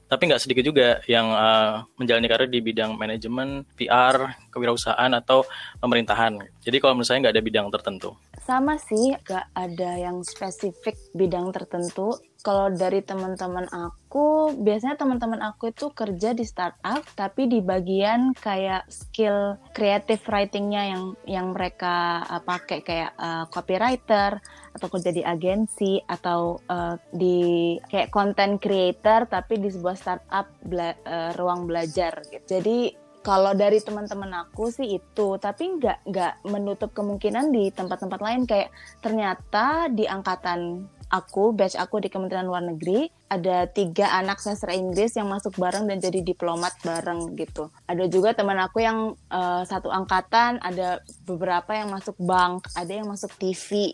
tapi 0.10 0.26
nggak 0.26 0.42
sedikit 0.42 0.66
juga 0.66 1.00
yang 1.06 1.30
uh, 1.30 1.86
menjalani 2.02 2.26
karir 2.26 2.50
di 2.50 2.66
bidang 2.66 2.98
manajemen, 2.98 3.62
PR, 3.78 4.34
kewirausahaan 4.50 5.14
atau 5.14 5.46
pemerintahan. 5.78 6.42
Jadi 6.66 6.78
kalau 6.82 6.98
menurut 6.98 7.08
saya 7.14 7.22
nggak 7.22 7.36
ada 7.38 7.46
bidang 7.46 7.68
tertentu. 7.70 8.18
Sama 8.42 8.82
sih, 8.82 9.14
nggak 9.14 9.54
ada 9.54 9.92
yang 10.02 10.26
spesifik 10.26 10.98
bidang 11.14 11.54
tertentu. 11.54 12.18
Kalau 12.40 12.72
dari 12.72 13.04
teman-teman 13.04 13.68
aku, 13.70 14.56
biasanya 14.64 14.96
teman-teman 14.96 15.44
aku 15.44 15.70
itu 15.76 15.92
kerja 15.92 16.32
di 16.34 16.48
startup, 16.48 17.04
tapi 17.14 17.46
di 17.46 17.60
bagian 17.60 18.34
kayak 18.34 18.88
skill 18.90 19.60
creative 19.76 20.24
writingnya 20.26 20.96
yang 20.96 21.04
yang 21.30 21.48
mereka 21.54 22.26
uh, 22.26 22.42
pakai 22.42 22.82
kayak 22.82 23.12
uh, 23.20 23.46
copywriter 23.52 24.42
atau 24.80 24.88
kerja 24.88 25.12
di 25.12 25.20
agensi 25.20 26.00
atau 26.08 26.56
uh, 26.72 26.96
di 27.12 27.76
kayak 27.92 28.10
content 28.10 28.56
creator 28.58 29.28
tapi 29.28 29.60
di 29.60 29.68
sebuah 29.68 30.00
startup 30.00 30.48
bela 30.64 30.96
uh, 31.04 31.36
ruang 31.36 31.68
belajar 31.68 32.24
gitu. 32.32 32.48
Jadi 32.48 33.10
kalau 33.20 33.52
dari 33.52 33.84
teman-teman 33.84 34.32
aku 34.48 34.72
sih 34.72 34.96
itu 34.96 35.36
tapi 35.38 35.76
nggak 35.76 36.08
nggak 36.08 36.34
menutup 36.48 36.96
kemungkinan 36.96 37.52
di 37.52 37.68
tempat-tempat 37.76 38.20
lain 38.24 38.48
kayak 38.48 38.72
ternyata 39.04 39.92
di 39.92 40.08
angkatan 40.08 40.88
aku 41.10 41.52
batch 41.52 41.76
aku 41.76 42.00
di 42.00 42.08
Kementerian 42.08 42.46
Luar 42.46 42.64
Negeri 42.64 43.10
ada 43.28 43.66
tiga 43.66 44.14
anak 44.16 44.40
sastra 44.40 44.78
Inggris 44.78 45.18
yang 45.18 45.28
masuk 45.28 45.58
bareng 45.58 45.90
dan 45.90 45.98
jadi 46.00 46.22
diplomat 46.22 46.80
bareng 46.86 47.34
gitu 47.36 47.74
ada 47.90 48.06
juga 48.08 48.38
teman 48.38 48.62
aku 48.62 48.82
yang 48.86 49.18
uh, 49.34 49.62
satu 49.66 49.90
angkatan 49.90 50.62
ada 50.62 51.02
beberapa 51.26 51.76
yang 51.76 51.92
masuk 51.92 52.16
bank 52.22 52.70
ada 52.78 52.94
yang 52.94 53.10
masuk 53.10 53.34
TV 53.36 53.94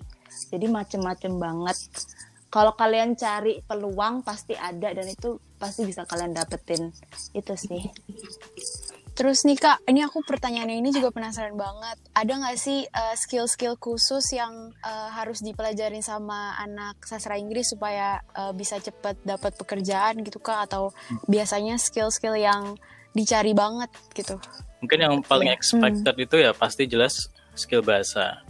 jadi 0.52 0.66
macem-macem 0.70 1.36
banget 1.38 1.78
kalau 2.50 2.72
kalian 2.72 3.20
cari 3.20 3.60
peluang 3.68 4.24
pasti 4.24 4.56
ada 4.56 4.96
dan 4.96 5.08
itu 5.08 5.42
pasti 5.60 5.84
bisa 5.84 6.08
kalian 6.08 6.32
dapetin 6.32 6.92
itu 7.36 7.54
sih 7.60 7.84
Terus 9.16 9.48
nih 9.48 9.56
kak, 9.56 9.80
ini 9.88 10.04
aku 10.04 10.20
pertanyaannya 10.28 10.76
ini 10.76 10.92
juga 10.92 11.08
penasaran 11.08 11.56
banget. 11.56 11.96
Ada 12.12 12.36
nggak 12.36 12.58
sih 12.60 12.84
uh, 12.84 13.16
skill-skill 13.16 13.80
khusus 13.80 14.36
yang 14.36 14.76
uh, 14.84 15.10
harus 15.16 15.40
dipelajarin 15.40 16.04
sama 16.04 16.52
anak 16.60 17.00
sastra 17.08 17.40
Inggris 17.40 17.72
supaya 17.72 18.20
uh, 18.36 18.52
bisa 18.52 18.76
cepet 18.76 19.16
dapat 19.24 19.56
pekerjaan 19.56 20.20
gitu 20.20 20.44
kak? 20.44 20.68
Atau 20.68 20.92
biasanya 21.32 21.80
skill-skill 21.80 22.36
yang 22.36 22.76
dicari 23.16 23.56
banget 23.56 23.88
gitu? 24.12 24.36
Mungkin 24.84 25.00
yang 25.00 25.16
paling 25.24 25.48
iya. 25.48 25.56
expected 25.56 26.16
hmm. 26.20 26.26
itu 26.28 26.36
ya 26.36 26.52
pasti 26.52 26.84
jelas 26.84 27.32
skill 27.56 27.88
bahasa. 27.88 28.44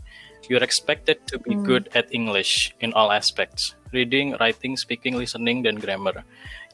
You're 0.49 0.63
expected 0.63 1.25
to 1.27 1.39
be 1.39 1.53
hmm. 1.55 1.63
good 1.63 1.89
at 1.95 2.13
English 2.13 2.75
in 2.79 2.93
all 2.93 3.11
aspects. 3.11 3.75
Reading, 3.91 4.35
writing, 4.39 4.77
speaking, 4.77 5.15
listening, 5.15 5.63
dan 5.63 5.75
grammar. 5.75 6.23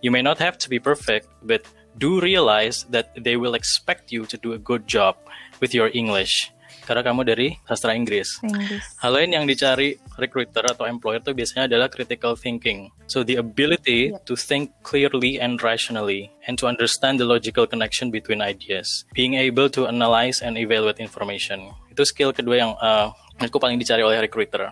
You 0.01 0.11
may 0.11 0.21
not 0.21 0.39
have 0.39 0.57
to 0.65 0.69
be 0.69 0.79
perfect, 0.79 1.29
but 1.43 1.63
do 1.97 2.19
realize 2.19 2.85
that 2.89 3.13
they 3.15 3.37
will 3.37 3.53
expect 3.53 4.11
you 4.11 4.25
to 4.25 4.37
do 4.37 4.53
a 4.53 4.57
good 4.57 4.87
job 4.87 5.15
with 5.59 5.73
your 5.73 5.91
English 5.93 6.51
karena 6.85 7.05
kamu 7.05 7.21
dari 7.23 7.47
sastra 7.69 7.93
Inggris. 7.93 8.41
Inggris. 8.41 8.83
Hal 8.99 9.13
lain 9.15 9.31
yang 9.31 9.45
dicari 9.45 10.01
recruiter 10.17 10.65
atau 10.65 10.89
employer 10.89 11.21
itu 11.21 11.31
biasanya 11.31 11.69
adalah 11.69 11.87
critical 11.87 12.33
thinking. 12.33 12.89
So 13.05 13.23
the 13.23 13.37
ability 13.37 14.11
yep. 14.11 14.25
to 14.27 14.33
think 14.35 14.73
clearly 14.81 15.37
and 15.37 15.61
rationally 15.61 16.33
and 16.49 16.57
to 16.59 16.65
understand 16.65 17.21
the 17.21 17.27
logical 17.27 17.69
connection 17.69 18.09
between 18.09 18.41
ideas. 18.41 19.05
Being 19.13 19.37
able 19.37 19.69
to 19.71 19.87
analyze 19.87 20.41
and 20.41 20.57
evaluate 20.57 20.99
information. 20.99 21.71
Itu 21.91 22.03
skill 22.07 22.35
kedua 22.35 22.55
yang 22.59 22.73
uh, 22.79 23.13
aku 23.41 23.57
paling 23.57 23.77
dicari 23.81 24.05
oleh 24.05 24.21
recruiter. 24.21 24.69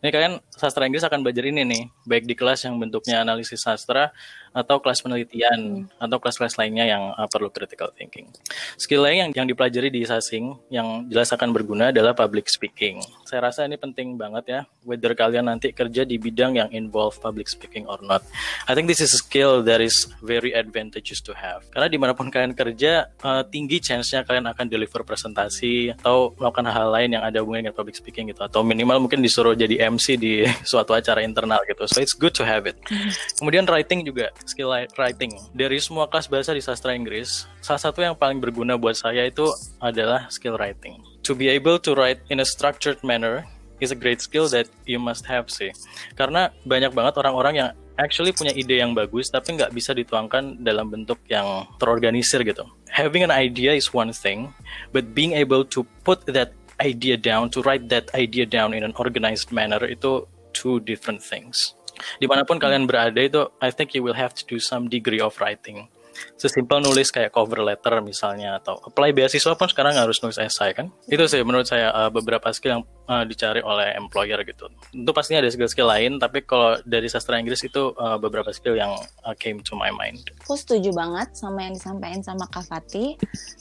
Ini 0.00 0.08
kalian 0.08 0.34
sastra 0.48 0.88
Inggris 0.88 1.04
akan 1.04 1.20
belajar 1.20 1.44
ini 1.44 1.62
nih, 1.62 1.82
baik 2.08 2.24
di 2.24 2.32
kelas 2.32 2.64
yang 2.64 2.80
bentuknya 2.80 3.20
analisis 3.20 3.60
sastra 3.60 4.08
atau 4.50 4.82
kelas 4.82 5.02
penelitian 5.02 5.86
hmm. 5.86 6.02
atau 6.02 6.18
kelas-kelas 6.18 6.58
lainnya 6.58 6.86
yang 6.90 7.14
uh, 7.14 7.28
perlu 7.30 7.48
critical 7.54 7.90
thinking. 7.94 8.26
Skill 8.74 9.06
lain 9.06 9.26
yang 9.26 9.30
yang 9.42 9.46
dipelajari 9.46 9.88
di 9.94 10.02
Sasing 10.02 10.58
yang 10.68 11.06
jelas 11.06 11.30
akan 11.30 11.54
berguna 11.54 11.94
adalah 11.94 12.12
public 12.12 12.50
speaking. 12.50 12.98
Saya 13.24 13.46
rasa 13.46 13.64
ini 13.64 13.78
penting 13.78 14.18
banget 14.18 14.44
ya, 14.50 14.60
whether 14.82 15.14
kalian 15.14 15.46
nanti 15.46 15.70
kerja 15.70 16.02
di 16.02 16.18
bidang 16.18 16.58
yang 16.58 16.68
involve 16.74 17.14
public 17.22 17.46
speaking 17.46 17.86
or 17.86 18.02
not. 18.02 18.26
I 18.66 18.74
think 18.74 18.90
this 18.90 18.98
is 18.98 19.14
a 19.14 19.20
skill 19.22 19.62
that 19.70 19.78
is 19.78 20.10
very 20.18 20.50
advantageous 20.50 21.22
to 21.24 21.32
have. 21.32 21.62
Karena 21.70 21.86
di 21.86 21.98
mana 21.98 22.12
pun 22.18 22.26
kalian 22.26 22.52
kerja, 22.58 23.06
uh, 23.22 23.46
tinggi 23.46 23.78
chance-nya 23.78 24.26
kalian 24.26 24.50
akan 24.50 24.66
deliver 24.66 25.06
presentasi 25.06 25.94
atau 26.02 26.34
melakukan 26.34 26.66
hal 26.66 26.90
lain 26.90 27.14
yang 27.14 27.22
ada 27.22 27.38
hubungannya 27.38 27.70
dengan 27.70 27.78
public 27.78 27.94
speaking 27.94 28.34
gitu. 28.34 28.42
Atau 28.42 28.66
minimal 28.66 29.06
mungkin 29.06 29.22
disuruh 29.22 29.54
jadi 29.54 29.86
MC 29.86 30.18
di 30.18 30.42
suatu 30.70 30.90
acara 30.90 31.22
internal 31.22 31.62
gitu. 31.70 31.86
So 31.86 32.02
it's 32.02 32.18
good 32.18 32.34
to 32.34 32.42
have 32.42 32.66
it. 32.66 32.74
Hmm. 32.90 33.14
Kemudian 33.38 33.64
writing 33.70 34.02
juga 34.02 34.34
skill 34.46 34.72
writing. 34.72 35.32
Dari 35.52 35.78
semua 35.82 36.08
kelas 36.08 36.30
bahasa 36.30 36.54
di 36.54 36.62
sastra 36.62 36.96
Inggris, 36.96 37.44
salah 37.60 37.80
satu 37.80 38.00
yang 38.00 38.16
paling 38.16 38.38
berguna 38.38 38.78
buat 38.78 38.96
saya 38.96 39.28
itu 39.28 39.48
adalah 39.82 40.28
skill 40.32 40.56
writing. 40.56 41.00
To 41.28 41.36
be 41.36 41.50
able 41.52 41.76
to 41.84 41.92
write 41.92 42.22
in 42.32 42.40
a 42.40 42.46
structured 42.46 43.00
manner 43.04 43.44
is 43.80 43.90
a 43.92 43.98
great 43.98 44.20
skill 44.20 44.48
that 44.52 44.68
you 44.84 45.00
must 45.00 45.24
have 45.26 45.48
sih. 45.48 45.72
Karena 46.14 46.52
banyak 46.64 46.92
banget 46.92 47.16
orang-orang 47.20 47.54
yang 47.56 47.70
actually 48.00 48.32
punya 48.32 48.56
ide 48.56 48.80
yang 48.80 48.96
bagus 48.96 49.28
tapi 49.28 49.60
nggak 49.60 49.76
bisa 49.76 49.92
dituangkan 49.92 50.60
dalam 50.64 50.88
bentuk 50.88 51.20
yang 51.28 51.68
terorganisir 51.76 52.40
gitu. 52.44 52.64
Having 52.88 53.28
an 53.28 53.34
idea 53.34 53.76
is 53.76 53.92
one 53.92 54.12
thing, 54.14 54.52
but 54.94 55.12
being 55.12 55.36
able 55.36 55.64
to 55.68 55.84
put 56.04 56.24
that 56.32 56.56
idea 56.80 57.20
down, 57.20 57.52
to 57.52 57.60
write 57.60 57.92
that 57.92 58.08
idea 58.16 58.48
down 58.48 58.72
in 58.72 58.80
an 58.80 58.96
organized 58.96 59.52
manner 59.52 59.84
itu 59.84 60.24
two 60.56 60.80
different 60.82 61.22
things 61.22 61.78
di 62.18 62.26
mana 62.26 62.42
pun 62.46 62.56
kalian 62.56 62.88
berada 62.88 63.20
itu 63.20 63.48
I 63.60 63.70
think 63.70 63.94
you 63.94 64.02
will 64.02 64.16
have 64.16 64.32
to 64.36 64.44
do 64.46 64.58
some 64.58 64.88
degree 64.88 65.20
of 65.20 65.36
writing 65.38 65.88
sesimpel 66.36 66.82
nulis 66.82 67.08
kayak 67.12 67.32
cover 67.34 67.60
letter 67.62 68.00
misalnya 68.00 68.58
atau 68.60 68.78
apply 68.86 69.12
beasiswa 69.12 69.54
pun 69.56 69.68
sekarang 69.68 69.96
harus 69.96 70.20
nulis 70.20 70.38
essay 70.40 70.72
kan? 70.72 70.92
Itu 71.06 71.26
sih 71.26 71.42
menurut 71.44 71.68
saya 71.68 71.92
uh, 71.92 72.10
beberapa 72.10 72.50
skill 72.52 72.80
yang 72.80 72.84
uh, 73.10 73.24
dicari 73.26 73.60
oleh 73.60 73.96
employer 73.98 74.40
gitu. 74.46 74.70
Itu 74.94 75.10
pastinya 75.10 75.42
ada 75.42 75.50
skill-skill 75.50 75.88
lain 75.88 76.12
tapi 76.22 76.44
kalau 76.46 76.78
dari 76.86 77.10
sastra 77.10 77.40
Inggris 77.40 77.64
itu 77.66 77.92
uh, 77.96 78.16
beberapa 78.20 78.52
skill 78.54 78.78
yang 78.78 78.94
uh, 79.26 79.34
came 79.36 79.58
to 79.64 79.74
my 79.74 79.90
mind. 79.90 80.22
Aku 80.46 80.54
setuju 80.54 80.94
banget 80.94 81.34
sama 81.34 81.66
yang 81.66 81.74
disampaikan 81.74 82.22
sama 82.22 82.46
Kak 82.46 82.66
Fatih. 82.70 83.16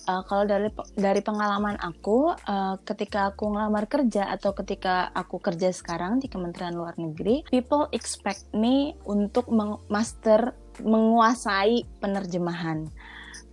Uh, 0.06 0.22
kalau 0.28 0.46
dari 0.46 0.70
dari 0.98 1.22
pengalaman 1.24 1.80
aku 1.80 2.34
uh, 2.34 2.75
ketika 2.86 3.34
aku 3.34 3.50
ngelamar 3.54 3.86
kerja 3.89 4.30
atau 4.30 4.54
ketika 4.54 5.10
aku 5.13 5.39
kerja 5.42 5.74
sekarang 5.74 6.22
di 6.22 6.28
Kementerian 6.28 6.75
Luar 6.75 6.98
Negeri 6.98 7.46
people 7.48 7.88
expect 7.94 8.50
me 8.54 8.94
untuk 9.06 9.50
master 9.89 10.54
menguasai 10.84 11.86
penerjemahan, 12.00 12.88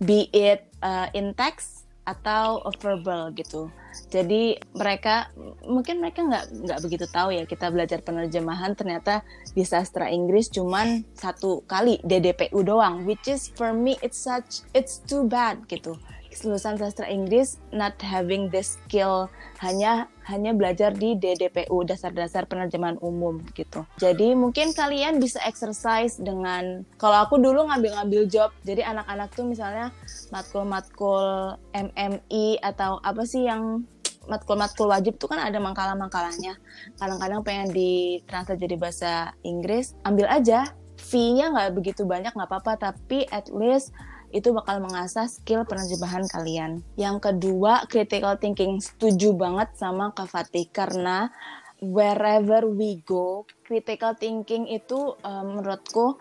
be 0.01 0.29
it 0.33 0.67
uh, 0.81 1.07
in 1.13 1.33
text 1.33 1.87
atau 2.07 2.63
verbal 2.79 3.35
gitu. 3.35 3.67
Jadi 4.07 4.55
mereka 4.71 5.27
mungkin 5.67 5.99
mereka 5.99 6.23
nggak 6.23 6.45
nggak 6.63 6.79
begitu 6.79 7.05
tahu 7.11 7.35
ya 7.35 7.43
kita 7.43 7.67
belajar 7.67 7.99
penerjemahan 7.99 8.71
ternyata 8.79 9.27
di 9.51 9.67
sastra 9.67 10.07
Inggris 10.07 10.47
cuman 10.47 11.03
satu 11.11 11.67
kali 11.67 11.99
DDPU 12.07 12.63
doang, 12.63 13.03
which 13.03 13.27
is 13.27 13.51
for 13.59 13.75
me 13.75 13.99
it's 13.99 14.23
such 14.23 14.63
it's 14.71 15.03
too 15.03 15.27
bad 15.27 15.67
gitu 15.67 15.99
lulusan 16.43 16.77
sastra 16.77 17.07
Inggris 17.07 17.57
not 17.73 17.95
having 18.03 18.51
this 18.51 18.77
skill 18.77 19.31
hanya 19.63 20.11
hanya 20.27 20.51
belajar 20.51 20.91
di 20.91 21.15
DDPU 21.15 21.87
dasar-dasar 21.87 22.45
penerjemahan 22.45 22.99
umum 22.99 23.39
gitu. 23.55 23.87
Jadi 23.97 24.35
mungkin 24.35 24.75
kalian 24.75 25.23
bisa 25.23 25.39
exercise 25.47 26.19
dengan 26.19 26.83
kalau 26.99 27.23
aku 27.23 27.39
dulu 27.39 27.65
ngambil-ngambil 27.71 28.27
job. 28.27 28.51
Jadi 28.67 28.83
anak-anak 28.83 29.31
tuh 29.31 29.47
misalnya 29.47 29.95
matkul-matkul 30.29 31.55
MMI 31.71 32.59
atau 32.59 32.99
apa 32.99 33.23
sih 33.23 33.47
yang 33.47 33.87
matkul-matkul 34.27 34.91
wajib 34.91 35.15
tuh 35.15 35.31
kan 35.31 35.39
ada 35.39 35.57
mangkala-mangkalanya. 35.57 36.59
Kadang-kadang 36.99 37.41
pengen 37.47 37.71
ditranslate 37.71 38.59
jadi 38.59 38.75
bahasa 38.75 39.11
Inggris, 39.47 39.95
ambil 40.03 40.27
aja. 40.27 40.75
Fee-nya 40.97 41.53
nggak 41.53 41.77
begitu 41.77 42.03
banyak 42.03 42.33
nggak 42.35 42.49
apa-apa, 42.49 42.91
tapi 42.91 43.23
at 43.29 43.47
least 43.53 43.93
itu 44.31 44.51
bakal 44.51 44.83
mengasah 44.83 45.27
skill 45.31 45.63
penerjemahan 45.63 46.27
kalian. 46.27 46.71
Yang 46.99 47.31
kedua, 47.31 47.87
critical 47.87 48.35
thinking. 48.35 48.79
Setuju 48.83 49.33
banget 49.35 49.71
sama 49.79 50.11
Kak 50.11 50.27
Fatih 50.31 50.67
karena 50.67 51.31
wherever 51.79 52.65
we 52.67 52.99
go, 53.05 53.45
critical 53.63 54.17
thinking 54.17 54.67
itu 54.67 55.15
um, 55.21 55.59
menurutku 55.59 56.17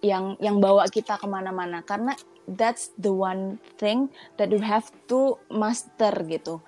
yang 0.00 0.40
yang 0.40 0.58
bawa 0.58 0.88
kita 0.88 1.20
ke 1.20 1.28
mana-mana 1.28 1.84
karena 1.84 2.16
that's 2.48 2.90
the 2.96 3.12
one 3.12 3.60
thing 3.76 4.08
that 4.40 4.48
you 4.48 4.60
have 4.60 4.88
to 5.06 5.36
master 5.52 6.10
gitu 6.24 6.64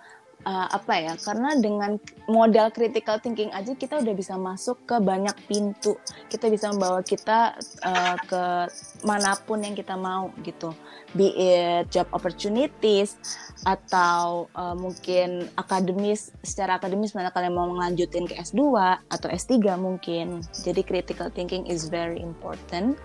uh, 0.46 0.68
apa 0.70 0.94
ya 0.98 1.14
karena 1.18 1.54
dengan 1.58 1.98
modal 2.26 2.70
critical 2.70 3.18
thinking 3.18 3.50
aja 3.54 3.74
kita 3.74 3.98
udah 4.02 4.14
bisa 4.14 4.34
masuk 4.38 4.82
ke 4.86 4.96
banyak 4.98 5.34
pintu. 5.46 5.98
Kita 6.30 6.48
bisa 6.50 6.70
membawa 6.70 7.02
kita 7.02 7.58
uh, 7.82 8.16
ke 8.26 8.44
mana 9.06 9.34
pun 9.42 9.62
yang 9.62 9.74
kita 9.74 9.94
mau 9.98 10.30
gitu. 10.42 10.74
Be 11.12 11.28
it 11.36 11.92
job 11.92 12.08
opportunities 12.16 13.18
atau 13.62 14.48
uh, 14.56 14.74
mungkin 14.74 15.46
akademis 15.54 16.32
secara 16.40 16.80
akademis 16.80 17.12
mana 17.12 17.30
kalian 17.30 17.54
mau 17.54 17.68
melanjutin 17.68 18.24
ke 18.26 18.34
S2 18.40 18.62
atau 19.10 19.28
S3 19.28 19.76
mungkin. 19.76 20.40
Jadi 20.50 20.80
critical 20.82 21.28
thinking 21.30 21.68
is 21.68 21.86
very 21.92 22.18
important 22.18 22.96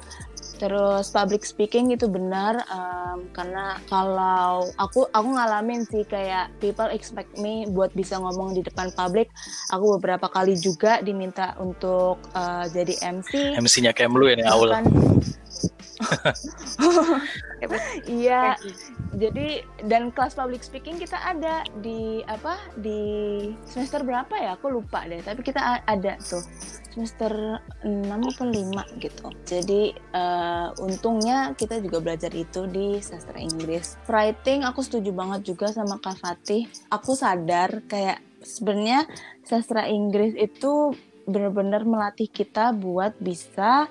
Terus 0.58 1.14
public 1.14 1.46
speaking 1.46 1.94
itu 1.94 2.10
benar 2.10 2.66
um, 2.68 3.30
karena 3.32 3.78
kalau 3.86 4.66
aku 4.82 5.06
aku 5.14 5.30
ngalamin 5.38 5.86
sih 5.86 6.02
kayak 6.04 6.50
people 6.58 6.90
expect 6.90 7.30
me 7.38 7.70
buat 7.70 7.94
bisa 7.94 8.18
ngomong 8.18 8.58
di 8.58 8.66
depan 8.66 8.90
publik. 8.98 9.30
Aku 9.72 10.02
beberapa 10.02 10.28
kali 10.28 10.58
juga 10.58 11.00
diminta 11.06 11.54
untuk 11.62 12.18
uh, 12.34 12.66
jadi 12.70 12.98
MC. 13.14 13.58
MC-nya 13.62 13.94
kayak 13.94 14.10
lu 14.12 14.26
ya 14.26 14.36
nih 14.42 14.48
awal. 14.50 14.74
Iya. 18.06 18.54
Jadi 19.18 19.66
dan 19.90 20.14
kelas 20.14 20.38
public 20.38 20.62
speaking 20.62 21.02
kita 21.02 21.18
ada 21.18 21.66
di 21.82 22.22
apa 22.30 22.62
di 22.78 23.02
semester 23.66 24.06
berapa 24.06 24.30
ya? 24.38 24.54
Aku 24.62 24.70
lupa 24.70 25.02
deh. 25.10 25.20
Tapi 25.26 25.42
kita 25.42 25.82
ada 25.82 26.22
tuh 26.22 26.46
semester 26.94 27.62
6 27.86 28.10
atau 28.10 28.46
5 28.46 29.02
gitu. 29.02 29.26
Jadi 29.46 29.94
uh, 30.14 30.74
untungnya 30.82 31.54
kita 31.54 31.82
juga 31.82 32.02
belajar 32.02 32.34
itu 32.34 32.66
di 32.70 33.02
sastra 33.02 33.38
Inggris. 33.38 33.98
Writing 34.10 34.66
aku 34.66 34.82
setuju 34.86 35.14
banget 35.14 35.46
juga 35.50 35.70
sama 35.74 36.02
Kak 36.02 36.18
Fatih. 36.18 36.66
Aku 36.90 37.14
sadar 37.14 37.86
kayak 37.86 38.22
sebenarnya 38.42 39.06
sastra 39.46 39.86
Inggris 39.90 40.34
itu 40.38 40.94
benar-benar 41.28 41.84
melatih 41.84 42.32
kita 42.32 42.72
buat 42.74 43.14
bisa 43.20 43.86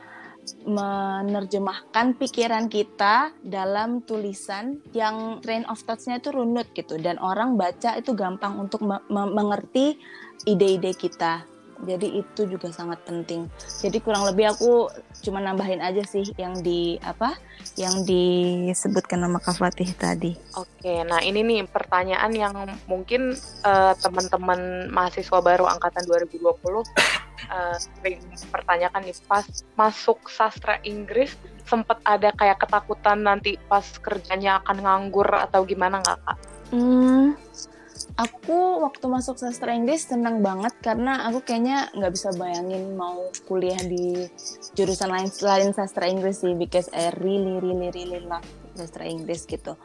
menerjemahkan 0.66 2.18
pikiran 2.18 2.70
kita 2.70 3.34
dalam 3.42 4.02
tulisan 4.04 4.78
yang 4.94 5.42
train 5.42 5.66
of 5.66 5.80
thoughts-nya 5.82 6.18
itu 6.22 6.30
runut 6.34 6.70
gitu. 6.74 6.98
Dan 6.98 7.18
orang 7.18 7.58
baca 7.58 7.98
itu 7.98 8.14
gampang 8.14 8.58
untuk 8.60 8.82
me 8.84 9.02
mengerti 9.10 9.98
ide-ide 10.46 10.94
kita. 10.94 11.44
Jadi 11.84 12.24
itu 12.24 12.48
juga 12.48 12.72
sangat 12.72 13.04
penting. 13.04 13.52
Jadi 13.84 14.00
kurang 14.00 14.24
lebih 14.24 14.48
aku 14.48 14.88
cuma 15.20 15.44
nambahin 15.44 15.84
aja 15.84 16.00
sih 16.08 16.24
yang 16.40 16.56
di 16.64 16.96
apa 17.04 17.36
yang 17.76 18.00
disebutkan 18.08 19.20
nama 19.20 19.36
Kak 19.36 19.60
Fatih 19.60 19.92
tadi. 19.92 20.32
Oke 20.56 21.04
nah 21.04 21.20
ini 21.20 21.44
nih 21.44 21.68
pertanyaan 21.68 22.32
yang 22.32 22.56
mungkin 22.88 23.36
uh, 23.60 23.92
teman-teman 24.00 24.88
mahasiswa 24.88 25.38
baru 25.44 25.68
angkatan 25.68 26.08
2020 26.08 27.25
uh, 27.48 27.76
sering 27.76 28.20
pertanyakan 28.48 29.00
nih 29.04 29.16
pas 29.28 29.44
masuk 29.76 30.28
sastra 30.28 30.80
Inggris 30.86 31.34
sempat 31.66 31.98
ada 32.06 32.30
kayak 32.34 32.62
ketakutan 32.62 33.26
nanti 33.26 33.58
pas 33.66 33.84
kerjanya 33.98 34.62
akan 34.64 34.78
nganggur 34.82 35.28
atau 35.28 35.66
gimana 35.66 36.00
nggak 36.00 36.18
kak? 36.22 36.38
Hmm, 36.74 37.38
Aku 38.16 38.80
waktu 38.84 39.04
masuk 39.08 39.36
sastra 39.40 39.72
Inggris 39.72 40.08
tenang 40.08 40.40
banget 40.40 40.72
karena 40.80 41.28
aku 41.28 41.44
kayaknya 41.44 41.88
nggak 41.96 42.12
bisa 42.12 42.32
bayangin 42.36 42.96
mau 42.96 43.28
kuliah 43.44 43.80
di 43.80 44.28
jurusan 44.76 45.12
lain 45.12 45.28
selain 45.28 45.72
sastra 45.72 46.08
Inggris 46.08 46.40
sih 46.44 46.56
because 46.56 46.88
I 46.92 47.12
really 47.20 47.60
really 47.60 47.88
really 47.92 48.20
love 48.24 48.44
sastra 48.76 49.04
Inggris 49.08 49.48
gitu. 49.48 49.76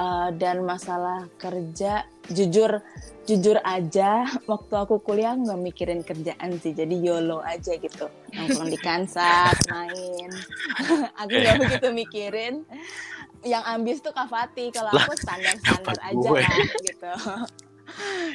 Uh, 0.00 0.32
dan 0.32 0.64
masalah 0.64 1.28
kerja 1.36 2.08
jujur 2.32 2.80
jujur 3.28 3.60
aja 3.60 4.24
waktu 4.50 4.74
aku 4.80 4.96
kuliah 5.04 5.36
nggak 5.36 5.60
mikirin 5.60 6.00
kerjaan 6.00 6.56
sih 6.56 6.72
jadi 6.72 6.96
yolo 6.96 7.44
aja 7.44 7.76
gitu. 7.76 8.08
Nongkrong 8.32 8.72
di 8.72 8.80
kansas 8.80 9.60
main. 9.72 10.30
Aku 11.20 11.34
nggak 11.36 11.56
begitu 11.60 11.86
mikirin. 11.92 12.64
Yang 13.44 13.64
ambis 13.68 13.96
tuh 14.00 14.12
Kak 14.16 14.28
Fatih 14.28 14.72
kalau 14.72 14.92
aku 14.92 15.16
standar-standar 15.16 15.96
aja 16.00 16.28
lah 16.28 16.60
gitu 16.84 17.12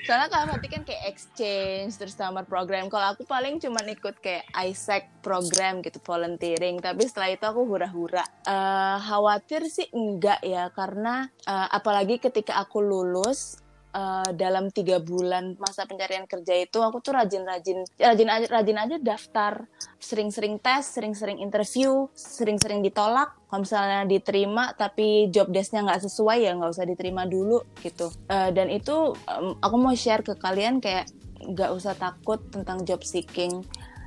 soalnya 0.05 0.27
Kak 0.29 0.47
Fatih 0.53 0.69
kan 0.71 0.83
kayak 0.85 1.03
exchange 1.09 1.97
terus 1.97 2.15
summer 2.15 2.45
program. 2.45 2.87
Kalau 2.87 3.17
aku 3.17 3.25
paling 3.25 3.57
cuma 3.57 3.81
ikut 3.83 4.21
kayak 4.21 4.45
ISEC 4.53 5.09
program 5.25 5.81
gitu 5.81 5.99
volunteering. 6.03 6.79
Tapi 6.79 7.03
setelah 7.09 7.33
itu 7.33 7.45
aku 7.45 7.65
hura-hura. 7.65 8.23
Uh, 8.45 8.97
khawatir 9.01 9.65
sih 9.67 9.89
enggak 9.91 10.39
ya 10.45 10.69
karena 10.71 11.27
uh, 11.49 11.67
apalagi 11.73 12.21
ketika 12.21 12.61
aku 12.61 12.79
lulus 12.79 13.64
uh, 13.95 14.29
dalam 14.35 14.67
tiga 14.69 14.99
bulan 14.99 15.55
masa 15.55 15.87
pencarian 15.87 16.27
kerja 16.27 16.59
itu 16.59 16.83
aku 16.83 16.99
tuh 16.99 17.15
rajin-rajin 17.15 17.87
rajin 17.95 18.29
aja 18.29 18.45
rajin 18.51 18.77
aja 18.77 18.95
daftar. 18.99 19.53
Sering-sering 19.95 20.59
tes 20.59 20.83
sering-sering 20.85 21.39
interview 21.39 22.11
sering-sering 22.13 22.83
ditolak. 22.83 23.33
Kalau 23.47 23.63
misalnya 23.63 24.03
diterima 24.03 24.75
tapi 24.75 25.31
job 25.31 25.47
desknya 25.47 25.87
nggak 25.87 26.03
sesuai 26.03 26.37
ya 26.43 26.51
nggak 26.59 26.71
usah 26.75 26.85
diterima 26.85 27.23
dulu 27.23 27.63
gitu. 27.79 28.11
Uh, 28.27 28.51
dan 28.51 28.67
itu 28.67 29.15
um, 29.31 29.55
aku 29.63 29.75
mau 29.79 29.95
share 29.95 30.21
ke 30.21 30.35
kalian 30.35 30.83
kayak 30.83 31.07
nggak 31.45 31.71
usah 31.71 31.93
takut 31.95 32.41
tentang 32.51 32.83
job 32.83 33.01
seeking 33.05 33.63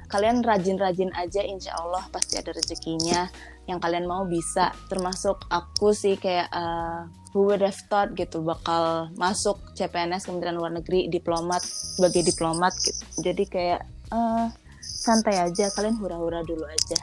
kalian 0.08 0.40
rajin-rajin 0.40 1.12
aja 1.12 1.44
insya 1.44 1.76
Allah 1.76 2.02
pasti 2.08 2.40
ada 2.40 2.50
rezekinya. 2.50 3.28
Yang 3.68 3.78
kalian 3.84 4.08
mau 4.08 4.24
bisa 4.24 4.72
termasuk 4.88 5.44
aku 5.52 5.92
sih 5.92 6.16
kayak 6.16 6.48
uh, 6.48 7.04
who 7.36 7.44
would 7.44 7.60
have 7.60 7.76
thought 7.92 8.16
gitu 8.16 8.40
bakal 8.40 9.12
masuk 9.20 9.60
CPNS 9.76 10.24
Kementerian 10.24 10.56
Luar 10.56 10.72
Negeri 10.72 11.12
diplomat 11.12 11.60
sebagai 11.60 12.24
diplomat 12.24 12.72
gitu. 12.80 13.02
Jadi 13.20 13.44
kayak 13.44 13.80
uh, 14.08 14.48
santai 14.80 15.44
aja 15.44 15.68
kalian 15.76 16.00
hura-hura 16.00 16.40
dulu 16.48 16.64
aja. 16.64 16.98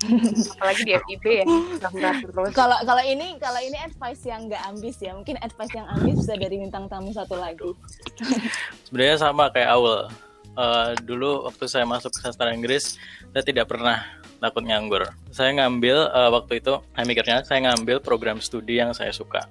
Apalagi 0.56 0.82
di 0.88 0.92
FIB 0.96 1.24
ya 1.28 1.44
kalau 2.56 2.76
kalau 2.80 3.04
ini 3.04 3.36
kalau 3.36 3.60
ini 3.60 3.76
advice 3.76 4.24
yang 4.24 4.48
nggak 4.48 4.64
ambis 4.72 4.96
ya. 5.04 5.12
Mungkin 5.12 5.36
advice 5.44 5.76
yang 5.76 5.84
ambis 5.92 6.24
bisa 6.24 6.40
dari 6.40 6.56
bintang 6.56 6.88
tamu 6.88 7.12
satu 7.12 7.36
lagi. 7.36 7.76
Sebenarnya 8.88 9.20
sama 9.20 9.52
kayak 9.52 9.76
awal 9.76 10.08
uh, 10.60 10.92
dulu 11.00 11.48
waktu 11.48 11.64
saya 11.64 11.88
masuk 11.88 12.12
ke 12.12 12.20
sastra 12.20 12.52
Inggris 12.52 13.00
saya 13.32 13.40
tidak 13.40 13.72
pernah 13.72 14.04
takut 14.40 14.64
nganggur. 14.64 15.08
Saya 15.32 15.52
ngambil 15.56 16.08
uh, 16.12 16.30
waktu 16.32 16.60
itu, 16.64 16.80
saya 16.80 17.04
mikirnya 17.04 17.38
saya 17.44 17.60
ngambil 17.70 18.00
program 18.00 18.40
studi 18.40 18.80
yang 18.80 18.92
saya 18.96 19.12
suka. 19.12 19.48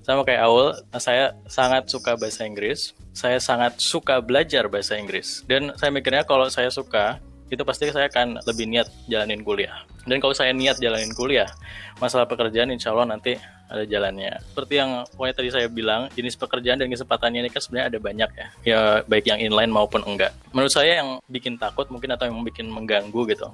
Sama 0.00 0.24
kayak 0.24 0.42
awal, 0.44 0.76
saya 0.96 1.36
sangat 1.48 1.88
suka 1.92 2.16
bahasa 2.16 2.44
Inggris. 2.48 2.96
Saya 3.12 3.36
sangat 3.36 3.80
suka 3.80 4.20
belajar 4.24 4.68
bahasa 4.68 4.96
Inggris. 4.96 5.44
Dan 5.44 5.76
saya 5.76 5.92
mikirnya 5.92 6.24
kalau 6.24 6.48
saya 6.48 6.72
suka, 6.72 7.20
itu 7.50 7.62
pasti 7.66 7.90
saya 7.90 8.06
akan 8.06 8.40
lebih 8.46 8.70
niat 8.70 8.86
jalanin 9.10 9.42
kuliah. 9.42 9.82
Dan 10.06 10.22
kalau 10.22 10.32
saya 10.32 10.54
niat 10.54 10.78
jalanin 10.78 11.10
kuliah, 11.12 11.50
masalah 11.98 12.24
pekerjaan 12.24 12.70
insya 12.70 12.94
Allah 12.94 13.10
nanti 13.10 13.36
ada 13.70 13.86
jalannya. 13.86 14.38
Seperti 14.50 14.82
yang 14.82 15.06
pokoknya 15.14 15.34
tadi 15.34 15.48
saya 15.50 15.66
bilang, 15.70 16.10
jenis 16.14 16.34
pekerjaan 16.38 16.78
dan 16.78 16.90
kesempatannya 16.90 17.46
ini 17.46 17.50
kan 17.50 17.62
sebenarnya 17.62 17.86
ada 17.90 17.98
banyak 17.98 18.30
ya. 18.34 18.46
Ya 18.66 18.80
baik 19.06 19.30
yang 19.30 19.38
inline 19.38 19.70
maupun 19.70 20.02
enggak. 20.02 20.34
Menurut 20.54 20.74
saya 20.74 21.02
yang 21.02 21.18
bikin 21.30 21.58
takut 21.58 21.86
mungkin 21.90 22.14
atau 22.14 22.26
yang 22.26 22.38
bikin 22.42 22.66
mengganggu 22.66 23.20
gitu 23.30 23.50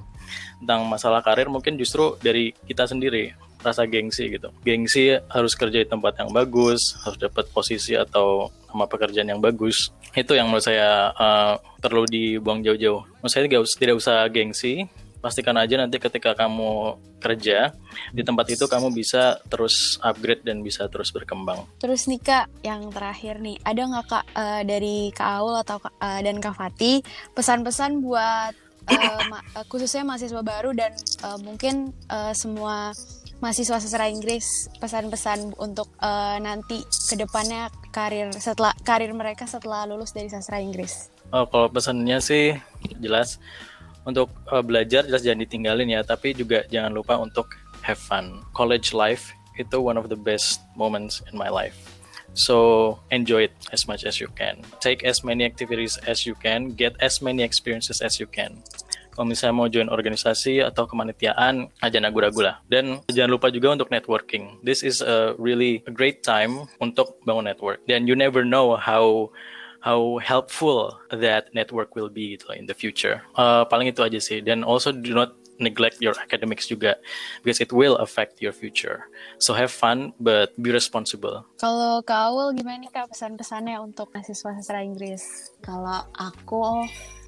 tentang 0.60 0.88
masalah 0.88 1.20
karir 1.20 1.52
mungkin 1.52 1.76
justru 1.76 2.16
dari 2.24 2.56
kita 2.64 2.88
sendiri 2.88 3.36
rasa 3.66 3.82
gengsi 3.90 4.30
gitu. 4.30 4.54
Gengsi 4.62 5.18
harus 5.26 5.58
kerja 5.58 5.82
di 5.82 5.88
tempat 5.88 6.22
yang 6.22 6.30
bagus, 6.30 6.94
harus 7.02 7.18
dapat 7.18 7.50
posisi 7.50 7.98
atau 7.98 8.54
sama 8.70 8.86
pekerjaan 8.86 9.26
yang 9.26 9.42
bagus. 9.42 9.90
Itu 10.14 10.38
yang 10.38 10.46
menurut 10.46 10.64
saya 10.64 11.10
uh, 11.12 11.58
perlu 11.82 12.06
dibuang 12.06 12.62
jauh-jauh. 12.62 13.02
Menurut 13.20 13.32
saya 13.32 13.44
tidak, 13.50 13.98
usah 13.98 14.24
gengsi, 14.30 14.86
pastikan 15.18 15.58
aja 15.58 15.74
nanti 15.80 15.98
ketika 15.98 16.38
kamu 16.38 16.94
kerja 17.18 17.74
di 18.14 18.22
tempat 18.22 18.46
itu 18.54 18.70
kamu 18.70 18.94
bisa 18.94 19.40
terus 19.50 19.98
upgrade 20.04 20.46
dan 20.46 20.62
bisa 20.62 20.86
terus 20.86 21.10
berkembang. 21.10 21.66
Terus 21.82 22.06
nih 22.06 22.22
kak, 22.22 22.46
yang 22.62 22.86
terakhir 22.94 23.42
nih, 23.42 23.58
ada 23.66 23.82
nggak 23.82 24.06
kak 24.06 24.24
uh, 24.38 24.62
dari 24.62 25.10
kak 25.10 25.42
Aul 25.42 25.58
atau 25.58 25.82
uh, 25.82 26.20
dan 26.22 26.38
kak 26.38 26.54
Fatih 26.54 27.02
pesan-pesan 27.34 27.98
buat 28.04 28.54
uh, 28.86 29.20
ma 29.26 29.38
khususnya 29.66 30.06
mahasiswa 30.06 30.42
baru 30.46 30.70
dan 30.76 30.94
uh, 31.26 31.38
mungkin 31.42 31.90
uh, 32.06 32.30
semua 32.30 32.94
mahasiswa 33.40 33.76
sastra 33.76 34.08
Inggris 34.08 34.72
pesan-pesan 34.80 35.60
untuk 35.60 35.92
uh, 36.00 36.40
nanti 36.40 36.80
ke 36.84 37.14
depannya 37.20 37.68
karir 37.92 38.32
setelah 38.32 38.72
karir 38.80 39.12
mereka 39.12 39.44
setelah 39.44 39.84
lulus 39.84 40.16
dari 40.16 40.32
sastra 40.32 40.60
Inggris. 40.60 41.12
Oh, 41.34 41.44
kalau 41.44 41.68
pesannya 41.68 42.22
sih 42.22 42.56
jelas 43.02 43.42
untuk 44.06 44.30
uh, 44.48 44.62
belajar 44.62 45.04
jelas 45.04 45.26
jangan 45.26 45.42
ditinggalin 45.42 45.90
ya, 45.90 46.00
tapi 46.06 46.32
juga 46.32 46.64
jangan 46.70 46.94
lupa 46.94 47.18
untuk 47.18 47.52
have 47.82 47.98
fun. 47.98 48.40
College 48.54 48.94
life 48.94 49.34
itu 49.58 49.76
one 49.82 49.98
of 49.98 50.08
the 50.08 50.18
best 50.18 50.62
moments 50.78 51.20
in 51.28 51.34
my 51.36 51.50
life. 51.50 51.76
So 52.36 53.00
enjoy 53.08 53.48
it 53.48 53.54
as 53.72 53.88
much 53.88 54.04
as 54.04 54.20
you 54.20 54.28
can. 54.36 54.60
Take 54.84 55.02
as 55.08 55.24
many 55.24 55.48
activities 55.48 55.96
as 56.04 56.28
you 56.28 56.36
can. 56.36 56.76
Get 56.76 56.92
as 57.00 57.24
many 57.24 57.40
experiences 57.40 58.04
as 58.04 58.20
you 58.20 58.28
can 58.28 58.60
Kalau 59.16 59.32
misalnya 59.32 59.56
mau 59.56 59.64
join 59.72 59.88
organisasi 59.88 60.60
atau 60.60 60.84
kemanitiaan, 60.84 61.72
jangan 61.80 62.04
ragu-ragu 62.12 62.40
lah. 62.44 62.60
Dan 62.68 63.00
jangan 63.08 63.32
lupa 63.32 63.48
juga 63.48 63.72
untuk 63.72 63.88
networking. 63.88 64.60
This 64.60 64.84
is 64.84 65.00
a 65.00 65.32
really 65.40 65.80
a 65.88 65.92
great 65.92 66.20
time 66.20 66.68
untuk 66.84 67.16
bangun 67.24 67.48
network. 67.48 67.80
Dan 67.88 68.04
you 68.04 68.12
never 68.12 68.44
know 68.44 68.76
how 68.76 69.32
how 69.80 70.20
helpful 70.20 71.00
that 71.08 71.48
network 71.56 71.96
will 71.96 72.12
be 72.12 72.36
gitu 72.36 72.52
in 72.52 72.68
the 72.68 72.76
future. 72.76 73.24
Uh, 73.40 73.64
paling 73.64 73.88
itu 73.88 74.04
aja 74.04 74.20
sih. 74.20 74.44
Dan 74.44 74.60
also 74.68 74.92
do 74.92 75.16
not 75.16 75.32
neglect 75.56 76.00
your 76.04 76.12
academics 76.20 76.68
juga 76.68 77.00
because 77.40 77.60
it 77.64 77.72
will 77.72 77.96
affect 77.96 78.40
your 78.44 78.52
future. 78.52 79.08
So 79.40 79.56
have 79.56 79.72
fun 79.72 80.12
but 80.20 80.52
be 80.60 80.72
responsible. 80.72 81.44
Kalau 81.56 82.04
Awul 82.04 82.56
gimana 82.56 82.84
nih 82.84 82.92
Kak 82.92 83.12
pesan-pesannya 83.12 83.80
untuk 83.80 84.12
mahasiswa 84.12 84.56
sastra 84.56 84.84
Inggris? 84.84 85.52
Kalau 85.64 86.04
aku 86.16 86.84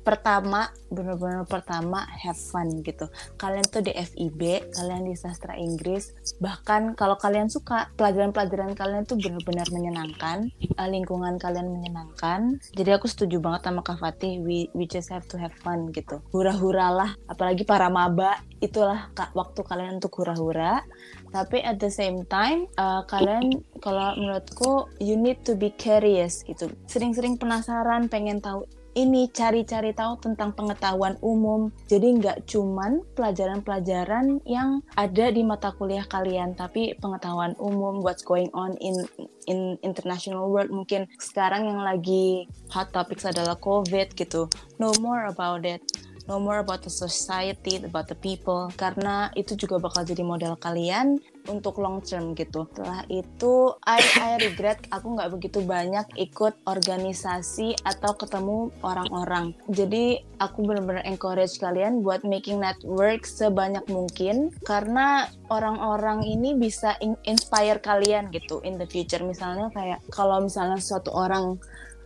pertama 0.08 0.72
benar-benar 0.88 1.44
pertama 1.44 2.08
have 2.24 2.40
fun 2.40 2.80
gitu. 2.80 3.12
Kalian 3.36 3.68
tuh 3.68 3.84
di 3.84 3.92
FIB 3.92 4.72
kalian 4.72 5.04
di 5.04 5.12
sastra 5.12 5.52
Inggris 5.60 6.16
bahkan 6.40 6.96
kalau 6.96 7.20
kalian 7.20 7.52
suka 7.52 7.92
pelajaran-pelajaran 8.00 8.72
kalian 8.72 9.04
tuh 9.04 9.20
benar-benar 9.20 9.68
menyenangkan 9.68 10.48
uh, 10.80 10.88
lingkungan 10.88 11.36
kalian 11.36 11.68
menyenangkan. 11.68 12.56
Jadi 12.72 12.90
aku 12.96 13.04
setuju 13.04 13.36
banget 13.36 13.68
sama 13.68 13.84
Kak 13.84 14.00
Fatih 14.00 14.40
we, 14.40 14.72
we 14.72 14.88
just 14.88 15.12
have 15.12 15.28
to 15.28 15.36
have 15.36 15.52
fun 15.60 15.92
gitu. 15.92 16.24
Hura-hura 16.32 16.88
lah 16.88 17.10
apalagi 17.28 17.68
para 17.68 17.92
maba 17.92 18.40
itulah 18.64 19.12
kak, 19.12 19.36
waktu 19.36 19.60
kalian 19.60 20.00
untuk 20.00 20.24
hura-hura. 20.24 20.88
Tapi 21.28 21.60
at 21.60 21.76
the 21.76 21.92
same 21.92 22.24
time 22.24 22.64
uh, 22.80 23.04
kalian 23.04 23.60
kalau 23.84 24.16
menurutku 24.16 24.88
you 25.04 25.20
need 25.20 25.44
to 25.44 25.52
be 25.52 25.68
curious 25.76 26.40
gitu. 26.48 26.72
Sering-sering 26.88 27.36
penasaran 27.36 28.08
pengen 28.08 28.40
tahu 28.40 28.64
ini 28.98 29.30
cari-cari 29.30 29.94
tahu 29.94 30.18
tentang 30.18 30.50
pengetahuan 30.58 31.14
umum. 31.22 31.70
Jadi 31.86 32.18
nggak 32.18 32.50
cuman 32.50 33.06
pelajaran-pelajaran 33.14 34.42
yang 34.42 34.82
ada 34.98 35.26
di 35.30 35.46
mata 35.46 35.70
kuliah 35.70 36.02
kalian, 36.10 36.58
tapi 36.58 36.98
pengetahuan 36.98 37.54
umum, 37.62 38.02
what's 38.02 38.26
going 38.26 38.50
on 38.50 38.74
in 38.82 38.98
in 39.46 39.78
international 39.86 40.50
world. 40.50 40.74
Mungkin 40.74 41.06
sekarang 41.22 41.70
yang 41.70 41.80
lagi 41.80 42.50
hot 42.74 42.90
topics 42.90 43.22
adalah 43.22 43.54
COVID 43.62 44.18
gitu. 44.18 44.50
Know 44.82 44.90
more 44.98 45.30
about 45.30 45.62
it 45.62 45.80
know 46.28 46.36
more 46.36 46.60
about 46.60 46.84
the 46.84 46.92
society, 46.92 47.80
about 47.80 48.06
the 48.06 48.18
people, 48.20 48.68
karena 48.76 49.32
itu 49.32 49.56
juga 49.56 49.80
bakal 49.80 50.04
jadi 50.04 50.20
modal 50.20 50.54
kalian 50.60 51.16
untuk 51.48 51.80
long 51.80 52.04
term 52.04 52.36
gitu. 52.36 52.68
Setelah 52.68 53.08
itu, 53.08 53.72
I, 53.88 53.98
I 54.20 54.30
regret 54.36 54.84
aku 54.92 55.16
nggak 55.16 55.32
begitu 55.40 55.64
banyak 55.64 56.04
ikut 56.20 56.54
organisasi 56.68 57.80
atau 57.82 58.12
ketemu 58.14 58.68
orang-orang. 58.84 59.56
Jadi 59.72 60.20
aku 60.36 60.68
benar-benar 60.68 61.08
encourage 61.08 61.56
kalian 61.56 62.04
buat 62.04 62.22
making 62.22 62.60
network 62.60 63.24
sebanyak 63.24 63.82
mungkin 63.88 64.52
karena 64.68 65.32
orang-orang 65.48 66.22
ini 66.28 66.52
bisa 66.54 66.94
inspire 67.24 67.80
kalian 67.80 68.28
gitu 68.30 68.60
in 68.68 68.76
the 68.76 68.84
future. 68.84 69.24
Misalnya 69.24 69.72
kayak 69.72 70.04
kalau 70.12 70.44
misalnya 70.44 70.76
suatu 70.76 71.08
orang 71.16 71.56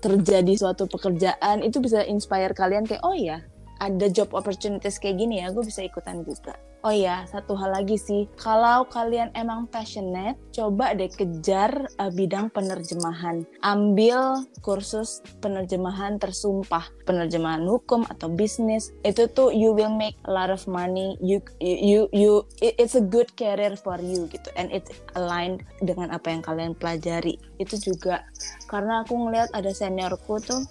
terjadi 0.03 0.59
suatu 0.59 0.91
pekerjaan 0.91 1.63
itu 1.63 1.79
bisa 1.79 2.03
inspire 2.03 2.51
kalian 2.59 2.83
kayak 2.83 3.07
oh 3.07 3.15
ya 3.15 3.39
ada 3.83 4.07
job 4.07 4.31
opportunities 4.31 5.03
kayak 5.03 5.19
gini 5.19 5.43
ya, 5.43 5.51
gue 5.51 5.67
bisa 5.67 5.83
ikutan 5.83 6.23
juga. 6.23 6.55
Oh 6.83 6.91
ya, 6.91 7.23
satu 7.31 7.55
hal 7.55 7.79
lagi 7.79 7.95
sih, 7.95 8.27
kalau 8.35 8.83
kalian 8.91 9.31
emang 9.39 9.71
passionate, 9.71 10.35
coba 10.51 10.91
deh 10.99 11.07
kejar 11.07 11.87
uh, 12.03 12.11
bidang 12.11 12.51
penerjemahan. 12.51 13.47
Ambil 13.63 14.43
kursus 14.67 15.23
penerjemahan 15.39 16.19
tersumpah, 16.19 16.91
penerjemahan 17.07 17.63
hukum 17.71 18.03
atau 18.11 18.27
bisnis. 18.27 18.91
Itu 19.07 19.31
tuh 19.31 19.55
you 19.55 19.71
will 19.71 19.95
make 19.95 20.19
a 20.27 20.35
lot 20.35 20.51
of 20.51 20.67
money. 20.67 21.15
You 21.23 21.39
you 21.63 22.11
you, 22.11 22.43
it's 22.59 22.99
a 22.99 23.05
good 23.07 23.31
career 23.39 23.79
for 23.79 24.03
you 24.03 24.27
gitu, 24.35 24.51
and 24.59 24.67
it's 24.75 24.91
aligned 25.15 25.63
dengan 25.87 26.11
apa 26.11 26.35
yang 26.35 26.43
kalian 26.43 26.75
pelajari. 26.75 27.39
Itu 27.63 27.79
juga 27.79 28.27
karena 28.67 29.07
aku 29.07 29.15
ngeliat 29.15 29.55
ada 29.55 29.71
seniorku 29.71 30.43
tuh 30.43 30.67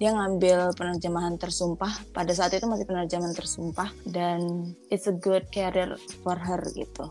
dia 0.00 0.16
ngambil 0.16 0.72
penerjemahan 0.74 1.36
tersumpah. 1.36 1.92
Pada 2.10 2.32
saat 2.32 2.56
itu 2.56 2.64
masih 2.64 2.88
penerjemahan 2.88 3.36
tersumpah. 3.36 3.90
Dan 4.08 4.72
it's 4.88 5.06
a 5.06 5.14
good 5.14 5.44
career 5.52 5.94
for 6.24 6.36
her 6.36 6.60
gitu 6.72 7.06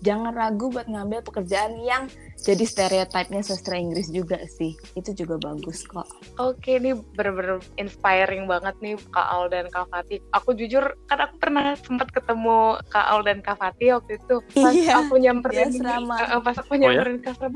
jangan 0.00 0.32
ragu 0.32 0.72
buat 0.72 0.88
ngambil 0.88 1.20
pekerjaan 1.24 1.76
yang 1.84 2.08
jadi 2.44 2.64
stereotipnya 2.64 3.40
sastra 3.40 3.80
Inggris 3.80 4.12
juga 4.12 4.36
sih. 4.44 4.76
Itu 4.92 5.16
juga 5.16 5.40
bagus 5.40 5.84
kok. 5.88 6.04
Oke 6.36 6.76
ini 6.76 6.92
bener-bener 7.16 7.60
inspiring 7.80 8.44
banget 8.44 8.76
nih 8.84 9.00
Kak 9.12 9.28
Al 9.28 9.48
dan 9.48 9.68
Kak 9.72 9.88
Fatih. 9.88 10.20
Aku 10.32 10.52
jujur 10.52 10.96
kan 11.08 11.24
aku 11.24 11.40
pernah 11.40 11.72
sempat 11.80 12.12
ketemu 12.12 12.80
Kak 12.92 13.06
Al 13.08 13.20
dan 13.24 13.40
Kak 13.40 13.56
Fatih 13.60 13.96
waktu 13.96 14.20
itu. 14.20 14.36
Pas 14.60 14.74
iya, 14.76 15.00
aku 15.00 15.16
nyamperin 15.16 15.72
iya, 15.72 16.00
uh, 16.00 16.40
pas 16.44 16.56
aku 16.60 16.76
nyamperin 16.76 17.16
oh, 17.20 17.32
ya? 17.32 17.48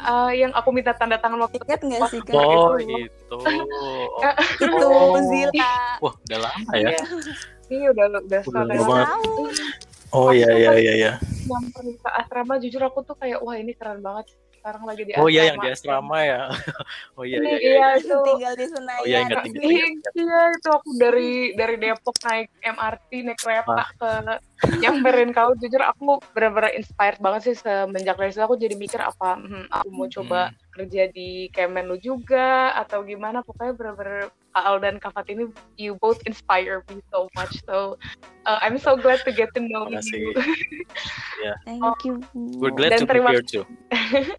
uh, 0.00 0.32
yang 0.32 0.52
aku 0.56 0.68
minta 0.72 0.96
tanda 0.96 1.20
tangan 1.20 1.40
waktu 1.44 1.60
Ingat 1.64 1.80
nggak 1.84 2.02
sih 2.08 2.20
Kak? 2.24 2.34
oh 2.36 2.76
itu. 2.80 3.36
oh. 3.36 4.20
itu 4.60 4.86
oh. 4.86 5.16
Zila 5.28 5.72
wah 6.00 6.14
udah 6.24 6.38
lama 6.40 6.72
ya. 6.76 6.88
Iya. 6.92 6.98
Ini 7.64 7.88
udah 7.96 8.04
udah, 8.20 8.40
udah, 8.44 8.62
udah 8.76 9.08
Oh 10.14 10.30
iya 10.30 10.48
iya 10.54 10.70
iya 10.78 10.92
iya. 10.94 11.12
Nyamperin 11.50 11.98
ke 11.98 12.10
asrama 12.10 12.54
jujur 12.62 12.82
aku 12.86 13.02
tuh 13.02 13.18
kayak 13.18 13.42
wah 13.42 13.58
ini 13.58 13.74
keren 13.74 13.98
banget 13.98 14.30
sekarang 14.54 14.82
lagi 14.86 15.02
di 15.04 15.12
asrama. 15.12 15.26
Oh 15.26 15.28
iya 15.28 15.42
yang 15.50 15.58
di 15.58 15.68
asrama 15.68 16.18
ya. 16.22 16.40
oh 17.18 17.24
iya 17.26 17.38
iya. 17.42 17.50
Iya, 17.50 17.58
iya 17.58 17.88
itu 17.98 18.16
tinggal 18.22 18.54
di 18.54 18.66
Senayan. 18.70 19.00
Oh 19.02 19.04
iya 19.04 19.18
ingat 19.26 19.44
ingat. 19.44 20.12
Iya 20.14 20.40
itu 20.54 20.68
aku 20.70 20.88
dari 20.96 21.32
dari 21.58 21.74
Depok 21.82 22.16
naik 22.22 22.48
MRT 22.62 23.10
naik 23.26 23.38
kereta 23.42 23.74
ah. 23.74 23.88
ke 23.92 24.10
nyamperin 24.80 25.30
kau 25.34 25.52
jujur 25.58 25.82
aku 25.82 26.22
benar-benar 26.32 26.72
inspired 26.72 27.20
banget 27.20 27.52
sih 27.52 27.54
semenjak 27.58 28.16
dari 28.16 28.30
situ 28.32 28.46
aku 28.46 28.56
jadi 28.56 28.78
mikir 28.78 29.02
apa 29.02 29.36
hmm, 29.36 29.68
aku 29.68 29.88
mau 29.92 30.08
coba 30.08 30.48
hmm. 30.48 30.56
kerja 30.72 31.02
di 31.12 31.52
Kemenlu 31.52 32.00
juga 32.00 32.72
atau 32.80 33.04
gimana 33.04 33.44
pokoknya 33.44 33.76
benar-benar 33.76 34.32
Al 34.54 34.78
dan 34.78 35.02
Kak 35.02 35.26
ini 35.26 35.50
you 35.76 35.98
both 35.98 36.22
inspire 36.26 36.86
me 36.86 37.02
so 37.10 37.26
much 37.34 37.58
so 37.66 37.98
uh, 38.46 38.58
I'm 38.62 38.78
so 38.78 38.96
glad 38.96 39.20
to 39.24 39.32
get 39.32 39.50
to 39.54 39.60
know 39.60 39.88
you. 39.90 40.34
yeah. 41.44 41.54
Thank 41.64 42.04
you. 42.04 42.22
We're 42.34 42.70
glad 42.70 42.90
Dan 42.90 43.06
to 43.06 43.06
be 43.06 43.20
here 43.20 43.42
too. 43.42 43.66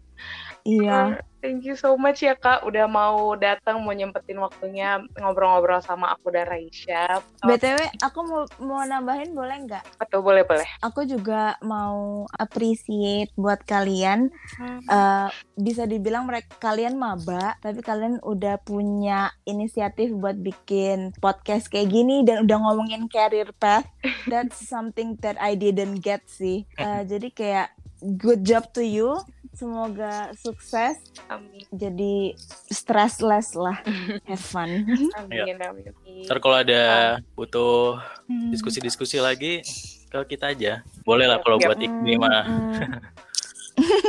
Iya. 0.66 1.22
Thank 1.46 1.62
you 1.62 1.78
so 1.78 1.94
much 1.94 2.26
ya 2.26 2.34
Kak 2.34 2.66
udah 2.66 2.90
mau 2.90 3.38
datang 3.38 3.78
mau 3.86 3.94
nyempetin 3.94 4.34
waktunya 4.42 4.98
ngobrol-ngobrol 5.14 5.78
sama 5.78 6.10
aku 6.10 6.34
dan 6.34 6.50
Raisya. 6.50 7.22
BTW 7.38 8.02
aku 8.02 8.18
mau 8.26 8.42
mau 8.58 8.82
nambahin 8.82 9.30
boleh 9.30 9.54
nggak? 9.62 10.02
Atau 10.02 10.26
boleh 10.26 10.42
boleh. 10.42 10.66
Aku 10.82 11.06
juga 11.06 11.54
mau 11.62 12.26
appreciate 12.34 13.30
buat 13.38 13.62
kalian. 13.62 14.34
Hmm. 14.58 14.80
Uh, 14.90 15.28
bisa 15.54 15.86
dibilang 15.86 16.26
mereka 16.26 16.58
kalian 16.58 16.98
maba 16.98 17.54
tapi 17.62 17.78
kalian 17.78 18.18
udah 18.26 18.58
punya 18.66 19.30
inisiatif 19.46 20.10
buat 20.18 20.34
bikin 20.34 21.14
podcast 21.22 21.70
kayak 21.70 21.94
gini 21.94 22.26
dan 22.26 22.42
udah 22.42 22.58
ngomongin 22.58 23.06
career 23.06 23.54
path. 23.54 23.86
That's 24.26 24.66
something 24.66 25.14
that 25.22 25.38
I 25.38 25.54
didn't 25.54 26.02
get 26.02 26.26
sih. 26.26 26.66
Uh, 26.74 27.06
jadi 27.12 27.30
kayak 27.30 27.68
good 28.02 28.44
job 28.44 28.68
to 28.76 28.84
you 28.84 29.16
Semoga 29.56 30.36
sukses. 30.36 31.00
Amin. 31.32 31.64
Jadi 31.72 32.36
stressless 32.68 33.56
lah. 33.56 33.80
Have 34.28 34.44
fun. 34.44 34.84
Amin, 35.16 35.56
ya. 35.56 35.72
amin. 35.72 35.96
Ntar 36.28 36.38
kalau 36.44 36.60
ada 36.60 36.82
butuh 37.32 37.96
hmm. 38.28 38.52
diskusi-diskusi 38.52 39.16
lagi 39.16 39.64
ke 40.12 40.36
kita 40.36 40.52
aja. 40.52 40.84
Boleh 41.08 41.24
lah 41.24 41.40
kalau 41.40 41.56
buat 41.56 41.80
Ikmi 41.80 42.20
mah. 42.20 42.44
Hmm. 42.44 43.00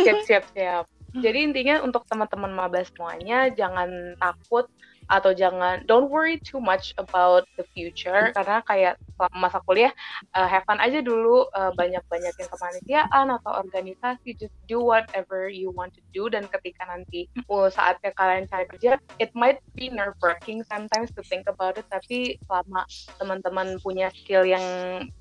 siap, 0.03 0.19
siap, 0.27 0.43
siap. 0.51 0.85
Jadi 1.15 1.39
intinya 1.47 1.79
untuk 1.79 2.03
teman-teman 2.05 2.51
maba 2.51 2.83
semuanya 2.83 3.47
jangan 3.49 4.19
takut 4.19 4.67
atau 5.07 5.31
jangan 5.31 5.83
don't 5.87 6.11
worry 6.11 6.39
too 6.43 6.59
much 6.59 6.91
about 6.99 7.47
the 7.55 7.65
future. 7.71 8.31
Karena 8.35 8.59
kayak 8.67 8.99
masa 9.33 9.63
kuliah 9.65 9.91
uh, 10.37 10.45
have 10.45 10.63
fun 10.67 10.77
aja 10.77 11.01
dulu 11.01 11.47
uh, 11.55 11.71
banyak-banyakin 11.73 12.47
kepanitiaan 12.47 13.27
atau 13.31 13.51
organisasi. 13.63 14.35
Just 14.37 14.53
do 14.67 14.83
whatever 14.83 15.47
you 15.47 15.71
want 15.71 15.95
to 15.95 16.03
do. 16.11 16.27
Dan 16.27 16.45
ketika 16.51 16.85
nanti 16.85 17.31
uh, 17.47 17.71
saatnya 17.71 18.11
kalian 18.13 18.45
cari 18.51 18.65
kerja 18.67 18.99
it 19.17 19.31
might 19.33 19.63
be 19.73 19.87
nerve 19.89 20.15
wracking 20.19 20.61
sometimes 20.67 21.09
to 21.15 21.23
think 21.25 21.47
about 21.47 21.79
it. 21.79 21.87
Tapi 21.87 22.37
selama 22.45 22.83
teman-teman 23.17 23.79
punya 23.81 24.11
skill 24.11 24.43
yang 24.43 24.63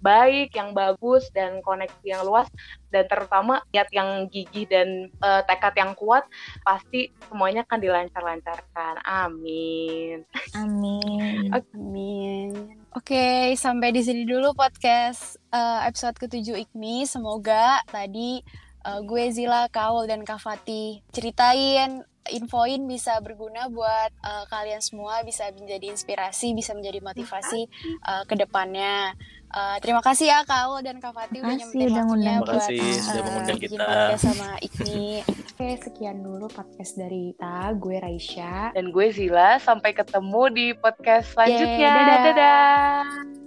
baik 0.02 0.52
yang 0.58 0.74
bagus 0.74 1.30
dan 1.32 1.62
koneksi 1.62 2.04
yang 2.06 2.26
luas 2.26 2.50
dan 2.90 3.06
terutama 3.10 3.60
niat 3.74 3.90
yang 3.92 4.30
gigih 4.30 4.64
dan 4.66 5.10
uh, 5.20 5.42
tekad 5.44 5.74
yang 5.76 5.92
kuat 5.98 6.24
pasti 6.64 7.12
semuanya 7.28 7.62
akan 7.66 7.78
dilancar-lancarkan. 7.82 8.94
Amin 9.04 9.75
Amin. 9.76 10.18
Amin. 10.56 11.52
Amin. 11.52 12.50
Oke, 12.96 13.12
okay, 13.12 13.42
sampai 13.60 13.92
di 13.92 14.00
sini 14.00 14.24
dulu 14.24 14.56
podcast 14.56 15.36
uh, 15.52 15.84
episode 15.84 16.16
ketujuh 16.16 16.56
IKMI. 16.64 17.04
Semoga 17.04 17.84
tadi 17.92 18.40
uh, 18.88 19.04
gue 19.04 19.24
Zila, 19.36 19.68
Kaul, 19.68 20.08
dan 20.08 20.24
Kak 20.24 20.40
Fatih 20.40 21.04
ceritain 21.12 22.00
infoin 22.32 22.88
bisa 22.90 23.20
berguna 23.22 23.70
buat 23.70 24.10
uh, 24.24 24.48
kalian 24.50 24.82
semua, 24.82 25.22
bisa 25.22 25.46
menjadi 25.54 25.92
inspirasi, 25.92 26.56
bisa 26.56 26.74
menjadi 26.74 26.98
motivasi 27.04 27.68
uh, 28.02 28.24
ke 28.26 28.34
depannya. 28.34 29.14
Uh, 29.56 29.80
terima 29.80 30.04
kasih 30.04 30.28
ya 30.28 30.44
Kak 30.44 30.68
Aul 30.68 30.84
dan 30.84 31.00
Kak 31.00 31.16
Fatih 31.16 31.40
udah 31.40 31.56
nyempetin 31.56 31.96
waktunya 31.96 32.32
buat 32.44 32.60
kasih, 32.60 32.76
uh, 32.76 33.00
sudah 33.00 33.22
mengundang 33.24 33.56
kita 33.56 33.88
sama 34.20 34.48
Ikni. 34.60 35.24
Oke, 35.56 35.68
sekian 35.80 36.20
dulu 36.20 36.44
podcast 36.52 37.00
dari 37.00 37.32
kita. 37.32 37.72
Gue 37.80 37.96
Raisya 37.96 38.76
dan 38.76 38.92
gue 38.92 39.06
Zila. 39.08 39.56
Sampai 39.56 39.96
ketemu 39.96 40.42
di 40.52 40.66
podcast 40.76 41.32
selanjutnya. 41.32 41.88
Yeay, 41.88 42.04
dadah. 42.04 42.20
dadah. 42.36 43.45